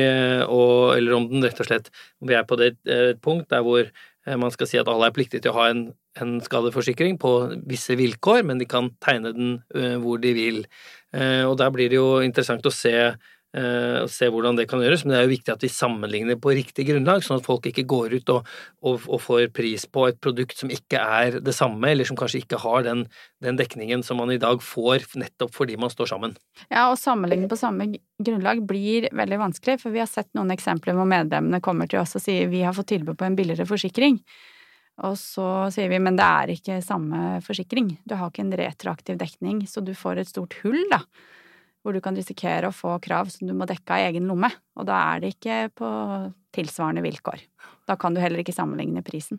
å 0.52 0.92
Eller 0.96 1.14
om 1.16 1.30
den 1.30 1.44
rett 1.44 1.60
og 1.60 1.68
slett 1.70 1.88
vi 2.20 2.36
er 2.36 2.44
på 2.44 2.58
det 2.60 2.76
et 2.84 3.22
punkt 3.24 3.48
der 3.50 3.64
hvor 3.64 3.88
man 4.26 4.52
skal 4.52 4.68
si 4.68 4.78
at 4.78 4.90
alle 4.90 5.08
er 5.08 5.16
pliktige 5.16 5.46
til 5.46 5.54
å 5.54 5.60
ha 5.60 5.70
en 5.70 5.86
en 6.22 6.38
skadeforsikring 6.44 7.18
på 7.20 7.32
visse 7.68 7.96
vilkår, 8.00 8.44
men 8.48 8.60
de 8.62 8.68
kan 8.70 8.92
tegne 9.04 9.34
den 9.36 9.56
eh, 9.76 9.96
hvor 10.02 10.22
de 10.24 10.34
vil. 10.36 10.62
Eh, 11.16 11.44
og 11.48 11.58
der 11.60 11.72
blir 11.76 11.92
det 11.92 12.00
jo 12.00 12.22
interessant 12.24 12.66
å 12.66 12.74
se, 12.74 12.96
eh, 13.56 13.98
å 14.04 14.08
se 14.12 14.28
hvordan 14.32 14.58
det 14.60 14.68
kan 14.70 14.82
gjøres, 14.84 15.06
men 15.06 15.14
det 15.14 15.20
er 15.20 15.26
jo 15.26 15.34
viktig 15.34 15.54
at 15.54 15.66
vi 15.66 15.72
sammenligner 15.72 16.40
på 16.42 16.54
riktig 16.58 16.88
grunnlag, 16.90 17.24
sånn 17.26 17.40
at 17.40 17.48
folk 17.48 17.68
ikke 17.70 17.86
går 17.90 18.18
ut 18.18 18.32
og, 18.34 18.50
og, 18.86 19.06
og 19.08 19.22
får 19.24 19.48
pris 19.56 19.88
på 19.88 20.08
et 20.10 20.20
produkt 20.22 20.60
som 20.60 20.72
ikke 20.74 21.02
er 21.02 21.40
det 21.46 21.56
samme, 21.56 21.90
eller 21.92 22.08
som 22.08 22.20
kanskje 22.20 22.44
ikke 22.44 22.62
har 22.64 22.86
den, 22.88 23.06
den 23.44 23.60
dekningen 23.60 24.04
som 24.06 24.20
man 24.22 24.34
i 24.34 24.42
dag 24.42 24.64
får 24.64 25.08
nettopp 25.22 25.56
fordi 25.56 25.78
man 25.82 25.94
står 25.94 26.12
sammen. 26.12 26.36
Ja, 26.68 26.90
og 26.90 27.00
sammenligne 27.02 27.50
på 27.52 27.60
samme 27.60 27.90
grunnlag 28.22 28.64
blir 28.68 29.10
veldig 29.16 29.40
vanskelig, 29.42 29.80
for 29.84 29.96
vi 29.96 30.04
har 30.04 30.12
sett 30.12 30.32
noen 30.38 30.54
eksempler 30.56 30.98
hvor 30.98 31.08
medlemmene 31.10 31.64
kommer 31.64 31.90
til 31.92 32.04
oss 32.04 32.18
og 32.20 32.24
sier 32.24 32.52
vi 32.52 32.66
har 32.66 32.76
fått 32.76 32.94
tilbud 32.94 33.18
på 33.20 33.28
en 33.28 33.38
billigere 33.40 33.68
forsikring. 33.70 34.20
Og 35.04 35.18
så 35.20 35.68
sier 35.76 35.90
vi 35.92 36.00
men 36.00 36.16
det 36.16 36.26
er 36.26 36.54
ikke 36.54 36.82
samme 36.84 37.40
forsikring, 37.44 37.98
du 38.08 38.16
har 38.16 38.32
ikke 38.32 38.46
en 38.46 38.56
retroaktiv 38.56 39.18
dekning, 39.20 39.66
så 39.68 39.84
du 39.84 39.92
får 39.98 40.22
et 40.22 40.32
stort 40.32 40.56
hull, 40.64 40.80
da. 40.92 41.02
Hvor 41.86 41.94
du 41.94 42.02
kan 42.02 42.18
risikere 42.18 42.72
å 42.72 42.74
få 42.74 42.96
krav 42.98 43.30
som 43.30 43.46
du 43.46 43.54
må 43.54 43.68
dekke 43.70 43.94
av 43.94 44.08
egen 44.08 44.26
lomme, 44.26 44.50
og 44.74 44.88
da 44.90 44.98
er 45.14 45.22
det 45.22 45.36
ikke 45.36 45.58
på 45.78 45.90
tilsvarende 46.56 47.04
vilkår. 47.06 47.44
Da 47.86 47.94
kan 48.02 48.16
du 48.16 48.24
heller 48.24 48.42
ikke 48.42 48.56
sammenligne 48.56 49.04
prisen. 49.06 49.38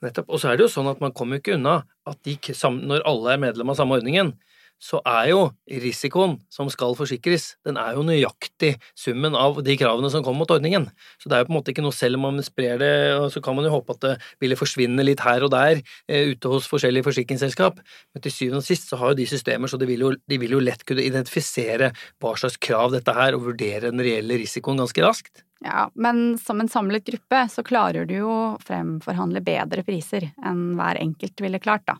Nettopp. 0.00 0.30
Og 0.32 0.40
så 0.40 0.48
er 0.48 0.56
det 0.56 0.64
jo 0.64 0.72
sånn 0.72 0.88
at 0.88 1.02
man 1.02 1.12
kommer 1.12 1.42
ikke 1.42 1.58
unna 1.58 1.82
at 2.08 2.20
de, 2.24 2.38
når 2.38 3.04
alle 3.10 3.34
er 3.34 3.42
medlem 3.42 3.68
av 3.68 3.76
samme 3.76 3.98
ordningen, 3.98 4.32
så 4.78 5.00
er 5.06 5.32
jo 5.32 5.40
risikoen 5.82 6.36
som 6.52 6.70
skal 6.70 6.94
forsikres, 6.98 7.56
den 7.66 7.78
er 7.80 7.96
jo 7.96 8.04
nøyaktig 8.06 8.76
summen 8.98 9.34
av 9.38 9.58
de 9.66 9.74
kravene 9.78 10.10
som 10.12 10.22
kommer 10.22 10.44
mot 10.44 10.54
ordningen. 10.54 10.86
Så 11.18 11.30
det 11.30 11.36
er 11.36 11.42
jo 11.42 11.48
på 11.48 11.52
en 11.54 11.58
måte 11.58 11.74
ikke 11.74 11.84
noe 11.84 11.96
selv 11.96 12.18
om 12.18 12.28
man 12.28 12.46
sprer 12.46 12.78
det, 12.80 12.92
og 13.18 13.28
så 13.34 13.42
kan 13.44 13.58
man 13.58 13.66
jo 13.66 13.74
håpe 13.74 13.96
at 13.96 14.06
det 14.06 14.14
ville 14.42 14.58
forsvinne 14.58 15.06
litt 15.06 15.24
her 15.26 15.46
og 15.46 15.52
der 15.54 15.82
eh, 15.82 16.30
ute 16.32 16.52
hos 16.52 16.70
forskjellige 16.70 17.08
forsikringsselskap, 17.10 17.82
men 18.14 18.24
til 18.24 18.34
syvende 18.34 18.62
og 18.62 18.68
sist 18.68 18.88
så 18.90 19.00
har 19.02 19.12
jo 19.12 19.20
de 19.20 19.28
systemer, 19.30 19.70
så 19.70 19.80
de 19.80 19.90
vil 19.90 20.06
jo, 20.06 20.14
de 20.14 20.40
vil 20.40 20.56
jo 20.58 20.62
lett 20.62 20.86
kunne 20.88 21.04
identifisere 21.04 21.92
hva 22.22 22.34
slags 22.38 22.60
krav 22.62 22.94
dette 22.94 23.12
er, 23.12 23.34
og 23.34 23.50
vurdere 23.50 23.90
den 23.90 24.02
reelle 24.04 24.38
risikoen 24.40 24.78
ganske 24.78 25.04
raskt. 25.04 25.44
Ja, 25.64 25.88
men 25.94 26.38
som 26.38 26.60
en 26.60 26.70
samlet 26.70 27.06
gruppe 27.06 27.40
så 27.50 27.64
klarer 27.66 28.06
du 28.06 28.14
jo 28.20 28.34
fremforhandle 28.62 29.42
bedre 29.42 29.82
priser 29.86 30.30
enn 30.46 30.76
hver 30.78 31.00
enkelt 31.02 31.42
ville 31.42 31.58
klart, 31.62 31.82
da. 31.88 31.98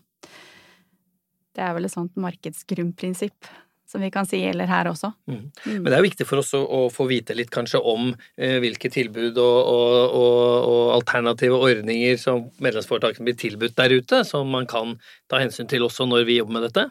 Det 1.59 1.65
er 1.65 1.73
vel 1.75 1.89
et 1.89 1.93
sånt 1.93 2.15
markedsgrunnprinsipp 2.15 3.49
som 3.89 4.01
vi 4.01 4.11
kan 4.13 4.27
si 4.29 4.37
gjelder 4.37 4.69
her 4.69 4.87
også. 4.91 5.09
Mm. 5.27 5.45
Men 5.65 5.87
det 5.87 5.95
er 5.95 6.03
jo 6.03 6.05
viktig 6.05 6.27
for 6.29 6.43
oss 6.43 6.51
å, 6.53 6.61
å 6.61 6.81
få 6.93 7.07
vite 7.09 7.33
litt 7.33 7.49
kanskje 7.53 7.81
om 7.81 8.11
eh, 8.37 8.59
hvilke 8.61 8.91
tilbud 8.93 9.39
og, 9.41 9.57
og, 9.57 9.95
og, 10.13 10.43
og, 10.69 10.83
alternative 10.99 11.57
ordninger 11.57 12.19
som 12.21 12.45
medlemsforetakene 12.61 13.25
blir 13.25 13.39
tilbudt 13.39 13.77
der 13.79 13.95
ute, 13.97 14.21
som 14.29 14.51
man 14.53 14.69
kan 14.69 14.93
ta 15.31 15.41
hensyn 15.41 15.69
til 15.69 15.87
også 15.87 16.05
når 16.05 16.27
vi 16.29 16.37
jobber 16.37 16.59
med 16.59 16.67
dette. 16.69 16.85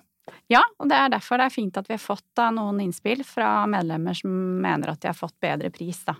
Ja, 0.50 0.64
og 0.80 0.90
det 0.90 0.98
er 0.98 1.12
derfor 1.12 1.38
det 1.38 1.46
er 1.48 1.54
fint 1.54 1.78
at 1.78 1.86
vi 1.86 1.94
har 1.94 2.02
fått 2.02 2.26
da, 2.36 2.48
noen 2.54 2.82
innspill 2.82 3.22
fra 3.26 3.62
medlemmer 3.70 4.18
som 4.18 4.34
mener 4.64 4.90
at 4.90 5.02
de 5.04 5.12
har 5.12 5.16
fått 5.16 5.38
bedre 5.44 5.70
pris 5.72 6.02
da, 6.08 6.16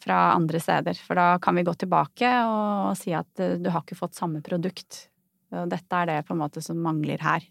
fra 0.00 0.22
andre 0.32 0.62
steder. 0.62 1.04
For 1.04 1.20
da 1.20 1.28
kan 1.42 1.58
vi 1.58 1.66
gå 1.68 1.76
tilbake 1.84 2.32
og, 2.48 2.96
si 2.96 3.12
at 3.12 3.44
eh, 3.44 3.58
du 3.60 3.68
har 3.74 3.84
ikke 3.84 3.98
fått 4.00 4.16
samme 4.16 4.40
produkt. 4.46 5.04
Dette 5.48 6.02
er 6.02 6.10
det 6.10 6.18
på 6.28 6.34
en 6.34 6.42
måte 6.42 6.62
som 6.64 6.80
mangler 6.82 7.22
her. 7.24 7.46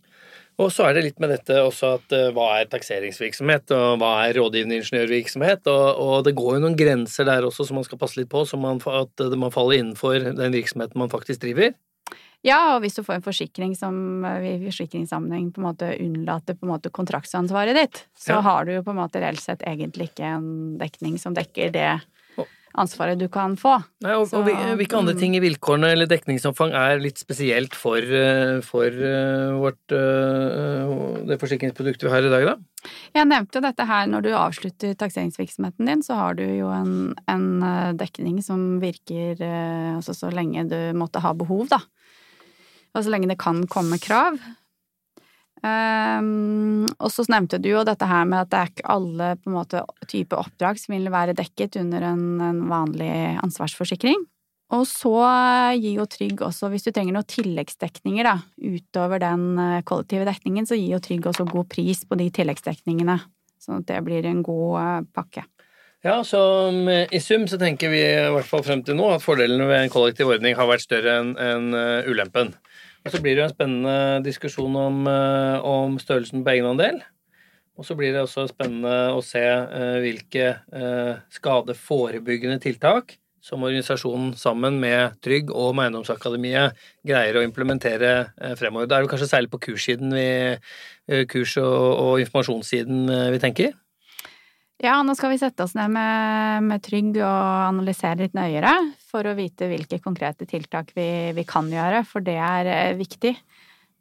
Og 0.58 0.72
så 0.74 0.88
er 0.88 0.98
det 0.98 1.04
litt 1.06 1.20
med 1.22 1.30
dette 1.30 1.60
også 1.62 1.92
at 2.00 2.14
uh, 2.18 2.30
hva 2.34 2.48
er 2.58 2.70
takseringsvirksomhet, 2.72 3.74
og 3.78 4.00
hva 4.02 4.14
er 4.26 4.38
rådgivende 4.40 4.80
ingeniørvirksomhet, 4.80 5.70
og, 5.70 5.86
og, 6.02 6.16
det 6.26 6.34
går 6.38 6.58
jo 6.58 6.64
noen 6.64 6.78
grenser 6.80 7.28
der 7.30 7.46
også 7.46 7.68
som 7.68 7.78
man 7.78 7.86
skal 7.86 8.02
passe 8.02 8.18
litt 8.18 8.32
på, 8.32 8.42
så 8.48 8.58
man, 8.58 8.82
at 8.82 9.22
uh, 9.22 9.38
man 9.38 9.54
faller 9.54 9.84
innenfor 9.84 10.32
den 10.40 10.58
virksomheten 10.58 10.98
man 11.02 11.14
faktisk 11.14 11.46
driver. 11.46 11.76
Ja, 12.46 12.76
og 12.76 12.84
hvis 12.84 12.96
du 12.98 13.02
får 13.04 13.18
en 13.18 13.26
forsikring 13.26 13.74
som 13.76 14.26
i 14.26 14.54
forsikringssammenheng 14.62 15.50
på 15.54 15.62
en 15.62 15.68
måte 15.68 15.90
unnlater 16.00 16.58
på 16.58 16.68
en 16.68 16.74
måte 16.76 16.92
kontraktsansvaret 16.94 17.78
ditt, 17.78 18.04
så 18.18 18.38
Ja. 18.38 18.42
har 18.46 18.66
du 18.66 18.74
jo 18.74 18.84
på 18.86 18.94
en 18.94 19.02
måte 19.02 19.20
reelt 19.22 19.42
sett 19.42 19.66
egentlig 19.66 20.12
ikke 20.12 20.30
en 20.38 20.78
dekning 20.78 21.18
som 21.18 21.34
dekker 21.34 21.74
det 21.74 21.90
ansvaret 22.78 23.20
du 23.20 23.28
kan 23.32 23.56
få. 23.60 23.78
Nei, 24.06 24.16
og, 24.18 24.28
Så, 24.30 24.42
og 24.42 24.48
hvilke 24.48 25.00
andre 25.00 25.16
mm. 25.16 25.22
ting 25.22 25.38
i 25.38 25.44
vilkårene 25.44 25.94
eller 25.96 26.10
dekningsomfang 26.10 26.76
er 26.78 27.02
litt 27.04 27.22
spesielt 27.22 27.78
for, 27.78 28.02
uh, 28.02 28.60
for 28.66 28.92
uh, 28.92 29.58
vårt, 29.62 29.82
uh, 29.96 31.24
det 31.30 31.40
forsikringsproduktet 31.42 32.10
vi 32.10 32.14
har 32.14 32.28
i 32.28 32.34
dag, 32.34 32.52
da? 32.52 32.58
Jeg 33.16 33.28
nevnte 33.28 33.58
jo 33.58 33.64
dette 33.66 33.86
her 33.90 34.08
når 34.10 34.26
du 34.26 34.30
avslutter 34.38 34.96
takseringsvirksomheten 35.00 35.90
din, 35.90 36.04
så 36.06 36.18
har 36.20 36.38
du 36.38 36.44
jo 36.46 36.70
en, 36.74 37.16
en 37.30 37.48
eh, 37.66 37.94
dekning 37.98 38.40
som 38.46 38.78
virker 38.84 39.42
eh, 39.44 39.96
altså 39.96 40.16
så 40.16 40.32
lenge 40.34 40.68
du 40.70 40.78
måtte 40.98 41.24
ha 41.24 41.34
behov, 41.38 41.68
da. 41.74 41.82
Og 42.96 43.04
så 43.04 43.14
lenge 43.14 43.30
det 43.32 43.40
kan 43.42 43.64
komme 43.72 44.00
krav. 44.02 44.40
Ehm, 45.66 46.86
og 47.02 47.10
så 47.10 47.26
nevnte 47.32 47.60
du 47.62 47.72
jo 47.72 47.84
dette 47.88 48.06
her 48.06 48.26
med 48.30 48.44
at 48.44 48.52
det 48.52 48.60
er 48.60 48.72
ikke 48.72 48.90
alle 48.94 49.30
på 49.40 49.50
en 49.50 49.58
måte 49.58 49.84
type 50.06 50.38
oppdrag 50.38 50.82
som 50.82 50.94
vil 50.94 51.10
være 51.14 51.38
dekket 51.38 51.80
under 51.82 52.10
en, 52.12 52.26
en 52.44 52.66
vanlig 52.70 53.12
ansvarsforsikring. 53.42 54.26
Og 54.76 54.84
så 54.84 55.16
gir 55.80 56.02
jo 56.02 56.06
Trygg 56.12 56.42
også, 56.44 56.68
hvis 56.74 56.84
du 56.84 56.92
trenger 56.92 57.16
noen 57.16 57.28
tilleggsdekninger 57.32 58.28
da, 58.28 58.36
utover 58.60 59.22
den 59.24 59.46
eh, 59.64 59.84
kollektive 59.88 60.28
dekningen, 60.28 60.68
så 60.68 60.76
gir 60.76 60.98
jo 60.98 61.04
Trygg 61.04 61.30
også 61.32 61.48
god 61.48 61.70
pris 61.72 62.04
på 62.04 62.18
de 62.20 62.28
tilleggsdekningene. 62.36 63.16
Sånn 63.64 63.80
at 63.80 63.88
det 63.88 64.02
blir 64.04 64.28
en 64.28 64.44
god 64.44 64.74
eh, 64.82 65.06
pakke. 65.16 65.46
Ja, 66.06 66.20
så 66.28 66.40
um, 66.70 66.84
i 66.88 67.20
sum 67.24 67.48
så 67.50 67.58
tenker 67.60 67.90
vi 67.90 68.04
i 68.04 68.28
hvert 68.36 68.48
fall 68.48 68.62
frem 68.64 68.84
til 68.86 69.00
nå 69.00 69.08
at 69.16 69.24
fordelene 69.24 69.66
ved 69.66 69.86
en 69.86 69.92
kollektiv 69.92 70.30
ordning 70.36 70.54
har 70.60 70.70
vært 70.70 70.86
større 70.86 71.16
enn 71.24 71.72
uh, 71.74 72.06
ulempen. 72.06 72.52
Og 73.06 73.14
så 73.14 73.22
blir 73.24 73.36
det 73.36 73.44
jo 73.44 73.48
en 73.48 73.54
spennende 73.54 74.00
diskusjon 74.26 74.74
om, 74.80 75.06
uh, 75.08 75.64
om 75.64 75.96
størrelsen 76.02 76.44
på 76.44 76.56
egenandel. 76.56 77.00
Og 77.78 77.86
så 77.86 77.96
blir 77.96 78.14
det 78.14 78.24
også 78.24 78.48
spennende 78.50 79.14
å 79.14 79.22
se 79.26 79.44
uh, 79.44 80.00
hvilke 80.04 80.50
uh, 80.74 81.22
skadeforebyggende 81.34 82.60
tiltak 82.64 83.18
som 83.48 83.64
organisasjonen 83.64 84.34
sammen 84.36 84.80
med 84.82 85.16
Trygg 85.24 85.54
og 85.56 85.78
Eiendomsakademiet 85.80 86.76
greier 87.08 87.38
å 87.38 87.44
implementere 87.46 88.34
fremover. 88.60 88.90
Da 88.90 88.98
er 88.98 89.06
det 89.06 89.12
kanskje 89.14 89.30
særlig 89.30 89.54
på 89.54 89.62
kurssiden 89.70 90.12
vi, 90.12 90.26
kurs- 91.32 91.56
og, 91.62 91.86
og 92.02 92.24
informasjonssiden 92.26 93.06
vi 93.32 93.40
tenker? 93.40 93.78
Ja, 94.84 95.00
nå 95.02 95.16
skal 95.18 95.32
vi 95.32 95.40
sette 95.40 95.64
oss 95.64 95.78
ned 95.78 95.90
med, 95.96 96.66
med 96.68 96.84
Trygg 96.86 97.16
og 97.18 97.46
analysere 97.72 98.20
litt 98.26 98.36
nøyere 98.38 98.76
for 99.18 99.26
å 99.26 99.38
vite 99.38 99.70
hvilke 99.70 100.00
konkrete 100.04 100.48
tiltak 100.50 100.94
vi, 100.98 101.34
vi 101.34 101.46
kan 101.48 101.70
gjøre, 101.72 102.04
for 102.08 102.26
det 102.26 102.38
er 102.38 102.70
eh, 102.70 102.98
viktig. 102.98 103.34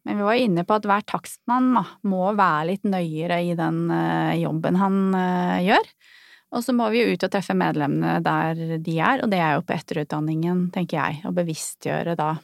Men 0.06 0.20
vi 0.20 0.26
var 0.28 0.38
inne 0.38 0.64
på 0.66 0.76
at 0.76 0.86
hver 0.86 1.06
takstmann 1.08 1.72
må 2.06 2.28
være 2.36 2.68
litt 2.70 2.84
nøyere 2.86 3.40
i 3.42 3.56
den 3.58 3.86
eh, 3.90 4.36
jobben 4.42 4.78
han 4.80 5.00
eh, 5.16 5.64
gjør. 5.70 5.88
Og 6.56 6.62
så 6.62 6.74
må 6.76 6.86
vi 6.92 7.02
jo 7.02 7.16
ut 7.16 7.24
og 7.26 7.32
treffe 7.32 7.56
medlemmene 7.58 8.20
der 8.22 8.76
de 8.78 8.98
er, 9.02 9.24
og 9.24 9.32
det 9.32 9.40
er 9.42 9.56
jo 9.56 9.64
på 9.66 9.74
etterutdanningen, 9.74 10.68
tenker 10.74 11.00
jeg. 11.00 11.24
Å 11.26 11.34
bevisstgjøre 11.36 12.18
da 12.18 12.36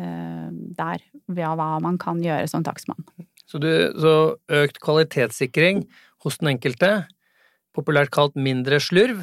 der 0.00 1.02
ja, 1.36 1.50
hva 1.58 1.74
man 1.84 1.98
kan 2.00 2.22
gjøre 2.24 2.46
som 2.48 2.62
takstmann. 2.64 3.02
Så, 3.44 3.58
så 3.60 4.12
økt 4.56 4.78
kvalitetssikring 4.80 5.82
hos 6.24 6.38
den 6.40 6.54
enkelte, 6.54 7.02
populært 7.76 8.08
kalt 8.14 8.38
mindre 8.38 8.78
slurv, 8.80 9.20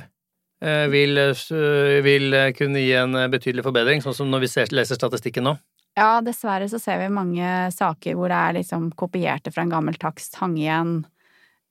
vil, 0.59 1.17
eh, 1.21 2.01
vil 2.01 2.37
kunne 2.57 2.81
gi 2.81 2.93
en 2.97 3.17
betydelig 3.29 3.65
forbedring, 3.65 4.01
sånn 4.01 4.15
som 4.17 4.31
når 4.31 4.45
vi 4.45 4.51
ser, 4.51 4.71
leser 4.73 4.97
statistikken 4.97 5.45
nå. 5.45 5.57
Ja, 5.97 6.19
dessverre 6.21 6.67
så 6.69 6.77
ser 6.81 6.99
vi 7.01 7.09
mange 7.09 7.49
saker 7.73 8.17
hvor 8.17 8.29
det 8.29 8.37
er 8.37 8.57
liksom 8.59 8.91
kopierte 8.97 9.53
fra 9.53 9.63
en 9.65 9.73
gammel 9.73 9.97
takst, 9.97 10.35
hang 10.37 10.53
igjen, 10.59 10.99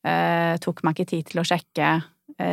eh, 0.06 0.56
tok 0.62 0.82
meg 0.82 0.96
ikke 0.96 1.10
tid 1.12 1.28
til 1.30 1.42
å 1.42 1.46
sjekke, 1.46 1.90
eh, 1.94 2.06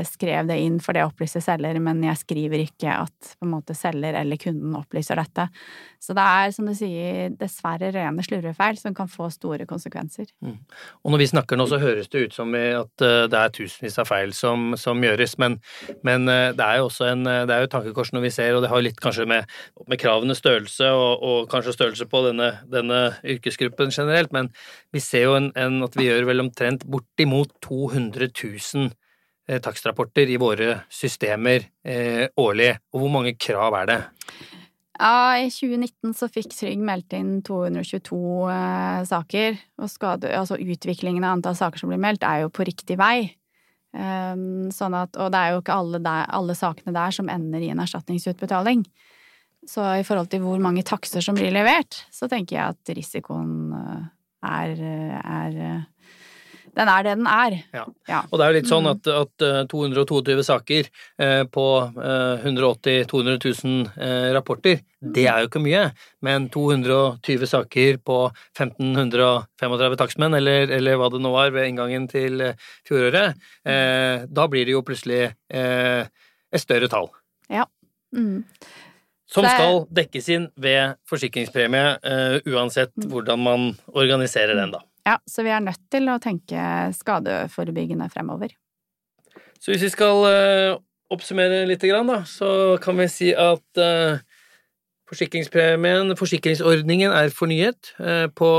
skrev 0.07 0.47
det 0.47 0.55
inn 0.63 0.77
for 0.79 0.95
det 0.95 1.01
opplyser 1.03 1.43
selger, 1.43 1.75
men 1.83 1.99
jeg 2.05 2.21
skriver 2.21 2.61
ikke 2.63 2.93
at 3.03 3.33
måte 3.43 3.75
selger 3.75 4.15
eller 4.15 4.39
kunden 4.39 4.77
opplyser 4.79 5.19
dette. 5.19 5.49
Så 6.03 6.15
det 6.15 6.23
er, 6.23 6.51
som 6.55 6.67
du 6.67 6.73
sier, 6.75 7.33
dessverre 7.39 7.91
rene 7.95 8.23
slurvefeil 8.25 8.79
som 8.79 8.95
kan 8.95 9.07
få 9.11 9.29
store 9.31 9.67
konsekvenser. 9.67 10.27
Og 11.03 11.13
når 11.13 11.21
vi 11.21 11.27
snakker 11.31 11.59
nå, 11.59 11.67
så 11.71 11.79
høres 11.79 12.09
det 12.11 12.25
ut 12.25 12.35
som 12.35 12.51
at 12.59 13.05
eh, 13.05 13.25
det 13.31 13.39
er 13.39 13.53
tusenvis 13.55 13.99
av 14.01 14.09
feil 14.09 14.33
som, 14.35 14.73
som 14.79 14.99
gjøres, 15.03 15.37
men, 15.39 15.59
men 16.03 16.27
eh, 16.31 16.49
det 16.57 16.65
er 16.65 16.81
jo 16.81 16.89
også 16.89 17.07
en, 17.11 17.23
eh, 17.29 17.43
det 17.47 17.55
er 17.55 17.63
jo 17.63 17.71
tankekors 17.75 18.11
når 18.15 18.25
vi 18.25 18.33
ser, 18.35 18.55
og 18.55 18.65
det 18.65 18.71
har 18.73 18.83
litt 18.83 18.99
kanskje 19.03 19.27
med, 19.29 19.47
med 19.87 20.01
kravenes 20.01 20.43
størrelse 20.43 20.91
og, 20.91 21.23
og 21.23 21.47
kanskje 21.51 21.75
størrelse 21.77 22.09
på 22.11 22.25
denne, 22.27 22.49
denne 22.71 22.99
yrkesgruppen 23.35 23.95
generelt, 23.95 24.33
men 24.35 24.51
vi 24.93 25.03
ser 25.03 25.29
jo 25.29 25.37
en, 25.39 25.53
en, 25.59 25.79
at 25.87 25.95
vi 25.99 26.09
gjør 26.09 26.27
vel 26.33 26.43
omtrent 26.43 26.83
bortimot 26.89 27.55
200 27.63 28.27
000 28.27 28.91
eh, 28.91 28.99
takstrapporter 29.63 30.29
i 30.31 30.39
våre 30.39 30.83
systemer 30.91 31.65
eh, 31.83 32.27
årlig. 32.39 32.71
Og 32.93 33.03
hvor 33.03 33.11
mange 33.11 33.35
krav 33.35 33.75
er 33.81 33.89
det? 33.89 34.01
Ja, 34.93 35.35
i 35.41 35.49
2019 35.49 36.13
så 36.15 36.29
fikk 36.31 36.53
Trygg 36.53 36.81
meldt 36.85 37.15
inn 37.17 37.39
222 37.45 38.17
eh, 38.53 38.99
saker, 39.09 39.57
og 39.81 39.89
skade, 39.91 40.29
altså 40.37 40.59
utviklingen 40.61 41.25
av 41.25 41.39
antall 41.39 41.57
saker 41.57 41.81
som 41.81 41.91
blir 41.91 42.01
meldt, 42.01 42.23
er 42.23 42.45
jo 42.45 42.53
på 42.53 42.67
riktig 42.67 42.99
vei. 43.01 43.33
Um, 43.93 44.71
sånn 44.73 44.95
at, 44.97 45.17
og 45.21 45.27
det 45.33 45.37
er 45.39 45.51
jo 45.53 45.59
ikke 45.61 45.75
alle, 45.77 45.99
der, 46.01 46.23
alle 46.33 46.55
sakene 46.57 46.95
der 46.95 47.13
som 47.13 47.27
ender 47.29 47.61
i 47.61 47.69
en 47.69 47.81
erstatningsutbetaling. 47.83 48.81
Så 49.69 49.83
i 49.99 50.05
forhold 50.05 50.31
til 50.31 50.41
hvor 50.43 50.61
mange 50.61 50.81
takster 50.87 51.21
som 51.23 51.37
blir 51.37 51.53
levert, 51.53 51.99
så 52.13 52.29
tenker 52.29 52.57
jeg 52.57 52.77
at 52.77 52.93
risikoen 52.97 53.73
eh, 53.77 54.07
er, 54.53 54.85
er 55.23 55.59
Den 56.75 56.89
er 56.89 57.03
det 57.05 57.11
den 57.19 57.27
er. 57.29 57.53
Ja. 57.73 57.83
Ja. 58.09 58.19
Og 58.31 58.39
det 58.39 58.45
er 58.45 58.51
jo 58.53 58.57
litt 58.59 58.69
sånn 58.71 58.83
Mm. 58.87 58.91
at, 58.95 59.07
at 59.07 59.43
eh, 59.45 59.65
222 59.69 60.43
saker 60.47 60.87
eh, 61.21 61.43
på 61.53 61.65
eh, 62.01 62.45
180 62.47 63.05
200 63.11 63.37
000 63.63 63.91
eh, 64.01 64.29
rapporter, 64.33 64.79
det 65.01 65.27
er 65.29 65.43
jo 65.43 65.49
ikke 65.51 65.61
mye. 65.61 65.83
Men 66.25 66.47
220 66.49 67.45
saker 67.51 67.97
på 68.01 68.17
1535 68.57 69.97
takstmenn, 70.01 70.33
eller, 70.39 70.71
eller 70.73 70.97
hva 70.97 71.09
det 71.13 71.21
nå 71.21 71.31
var 71.33 71.51
ved 71.53 71.69
inngangen 71.69 72.07
til 72.11 72.41
eh, 72.41 72.55
fjoråret, 72.87 73.37
eh, 73.69 74.25
da 74.29 74.47
blir 74.49 74.65
det 74.65 74.73
jo 74.75 74.81
plutselig 74.87 75.21
eh, 75.53 76.07
et 76.53 76.61
større 76.63 76.89
tall. 76.89 77.11
Mm. 78.13 78.43
Som 79.33 79.45
skal 79.49 79.79
dekkes 79.89 80.27
inn 80.29 80.43
ved 80.61 80.99
forsikringspremie, 81.09 81.95
eh, 82.05 82.35
uansett 82.53 82.91
Mm. 82.97 83.07
hvordan 83.09 83.39
man 83.41 83.63
organiserer 83.93 84.53
den, 84.59 84.71
da. 84.75 84.81
Ja, 85.03 85.17
så 85.27 85.43
vi 85.43 85.51
er 85.51 85.63
nødt 85.63 85.81
til 85.91 86.07
å 86.07 86.19
tenke 86.23 86.65
skadeforebyggende 86.95 88.07
fremover. 88.11 88.53
Så 89.59 89.73
hvis 89.73 89.83
vi 89.83 89.91
skal 89.91 90.25
eh, 90.29 90.77
oppsummere 91.11 91.65
litt, 91.67 91.83
da, 91.83 92.21
så 92.27 92.77
kan 92.83 92.97
vi 92.99 93.09
si 93.11 93.33
at 93.35 93.79
eh, 93.79 94.23
forsikringspremien, 95.11 96.15
forsikringsordningen, 96.19 97.11
er 97.11 97.35
fornyet 97.35 97.93
eh, 97.99 98.27
på 98.31 98.51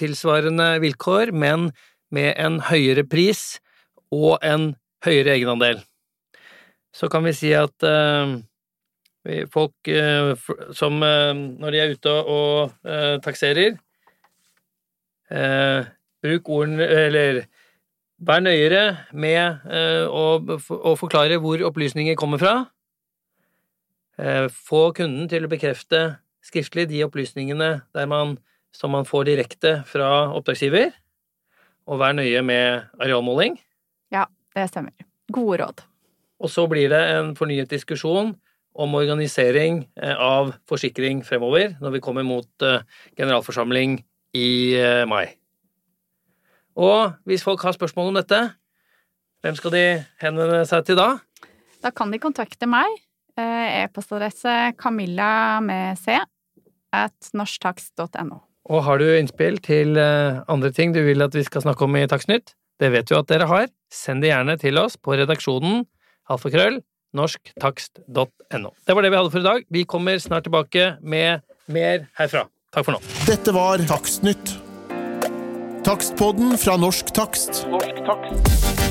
tilsvarende 0.00 0.68
vilkår, 0.84 1.32
men 1.32 1.70
med 2.12 2.36
en 2.40 2.60
høyere 2.68 3.04
pris 3.08 3.58
og 4.12 4.36
en 4.44 4.74
høyere 5.04 5.36
egenandel. 5.38 5.80
Så 6.92 7.08
kan 7.12 7.24
vi 7.24 7.32
si 7.36 7.54
at 7.56 7.84
folk 9.52 9.90
som 10.76 10.98
når 11.00 11.72
de 11.72 11.80
er 11.80 11.94
ute 11.96 12.12
og 12.12 12.74
takserer 13.24 13.78
eh, 15.32 15.90
Bruk 16.22 16.48
ordene 16.52 16.86
Eller 16.86 17.44
Vær 18.22 18.38
nøyere 18.38 19.08
med 19.18 19.64
eh, 19.66 20.04
å, 20.06 20.38
å 20.38 20.92
forklare 20.94 21.40
hvor 21.42 21.62
opplysninger 21.66 22.14
kommer 22.18 22.38
fra. 22.38 22.52
Eh, 24.14 24.46
få 24.46 24.92
kunden 24.94 25.26
til 25.30 25.42
å 25.42 25.50
bekrefte 25.50 26.02
skriftlig 26.46 26.84
de 26.92 27.00
opplysningene 27.02 27.70
der 27.96 28.06
man, 28.10 28.36
som 28.70 28.94
man 28.94 29.08
får 29.08 29.26
direkte 29.26 29.72
fra 29.90 30.28
oppdragsgiver. 30.36 30.92
Og 31.90 31.98
vær 31.98 32.14
nøye 32.14 32.44
med 32.46 32.86
arealmåling. 33.02 33.58
Ja, 34.14 34.28
Det 34.54 34.68
stemmer. 34.70 34.94
Gode 35.32 35.58
råd. 35.64 35.82
Og 36.38 36.50
så 36.52 36.68
blir 36.70 36.94
det 36.94 37.02
en 37.16 37.34
fornyet 37.34 37.74
diskusjon 37.74 38.36
om 38.72 38.94
organisering 38.94 39.82
av 39.98 40.54
forsikring 40.70 41.24
fremover, 41.26 41.74
når 41.82 41.96
vi 41.96 42.04
kommer 42.04 42.22
mot 42.26 42.66
generalforsamling 43.18 43.98
i 44.36 44.74
eh, 44.78 45.04
mai. 45.08 45.26
Og 46.78 47.18
hvis 47.28 47.44
folk 47.44 47.62
har 47.66 47.76
spørsmål 47.76 48.12
om 48.12 48.18
dette, 48.20 48.40
hvem 49.42 49.56
skal 49.58 49.74
de 49.74 49.86
henvende 50.22 50.62
seg 50.68 50.86
til 50.86 50.98
da? 51.00 51.08
Da 51.82 51.90
kan 51.90 52.12
de 52.14 52.20
kontakte 52.22 52.68
meg. 52.70 52.94
Eh, 53.36 53.82
E-postadresse 53.82 54.72
camilla 54.80 55.60
med 55.64 55.98
c 56.00 56.16
at 56.92 57.32
norsktakst.no. 57.34 58.38
Og 58.70 58.84
har 58.86 59.00
du 59.00 59.08
innspill 59.16 59.58
til 59.64 59.96
eh, 59.98 60.42
andre 60.52 60.70
ting 60.74 60.94
du 60.94 61.00
vil 61.04 61.24
at 61.24 61.34
vi 61.34 61.44
skal 61.46 61.64
snakke 61.64 61.88
om 61.88 61.96
i 61.98 62.06
Takstnytt? 62.08 62.54
Det 62.80 62.92
vet 62.92 63.08
du 63.08 63.16
at 63.18 63.28
dere 63.30 63.48
har. 63.50 63.68
Send 63.92 64.22
det 64.22 64.30
gjerne 64.30 64.56
til 64.60 64.78
oss 64.80 64.96
på 64.96 65.16
redaksjonen 65.18 65.84
alfakrøll 66.30 66.80
norsktakst.no. 67.16 68.72
Det 68.86 68.94
var 68.96 69.04
det 69.04 69.12
vi 69.12 69.18
hadde 69.18 69.32
for 69.32 69.42
i 69.42 69.48
dag. 69.48 69.64
Vi 69.68 69.84
kommer 69.84 70.18
snart 70.22 70.46
tilbake 70.48 70.96
med 71.02 71.42
mer 71.68 72.06
herfra. 72.18 72.46
Takk 72.72 72.86
for 72.86 72.94
nå. 72.96 73.00
Dette 73.28 73.52
var 73.52 73.82
Takstnytt. 73.84 74.54
Takstpodden 75.84 76.54
fra 76.56 76.78
Norsk 76.80 77.12
Takst. 77.12 77.66
Norsk 77.68 78.00
takst. 78.06 78.81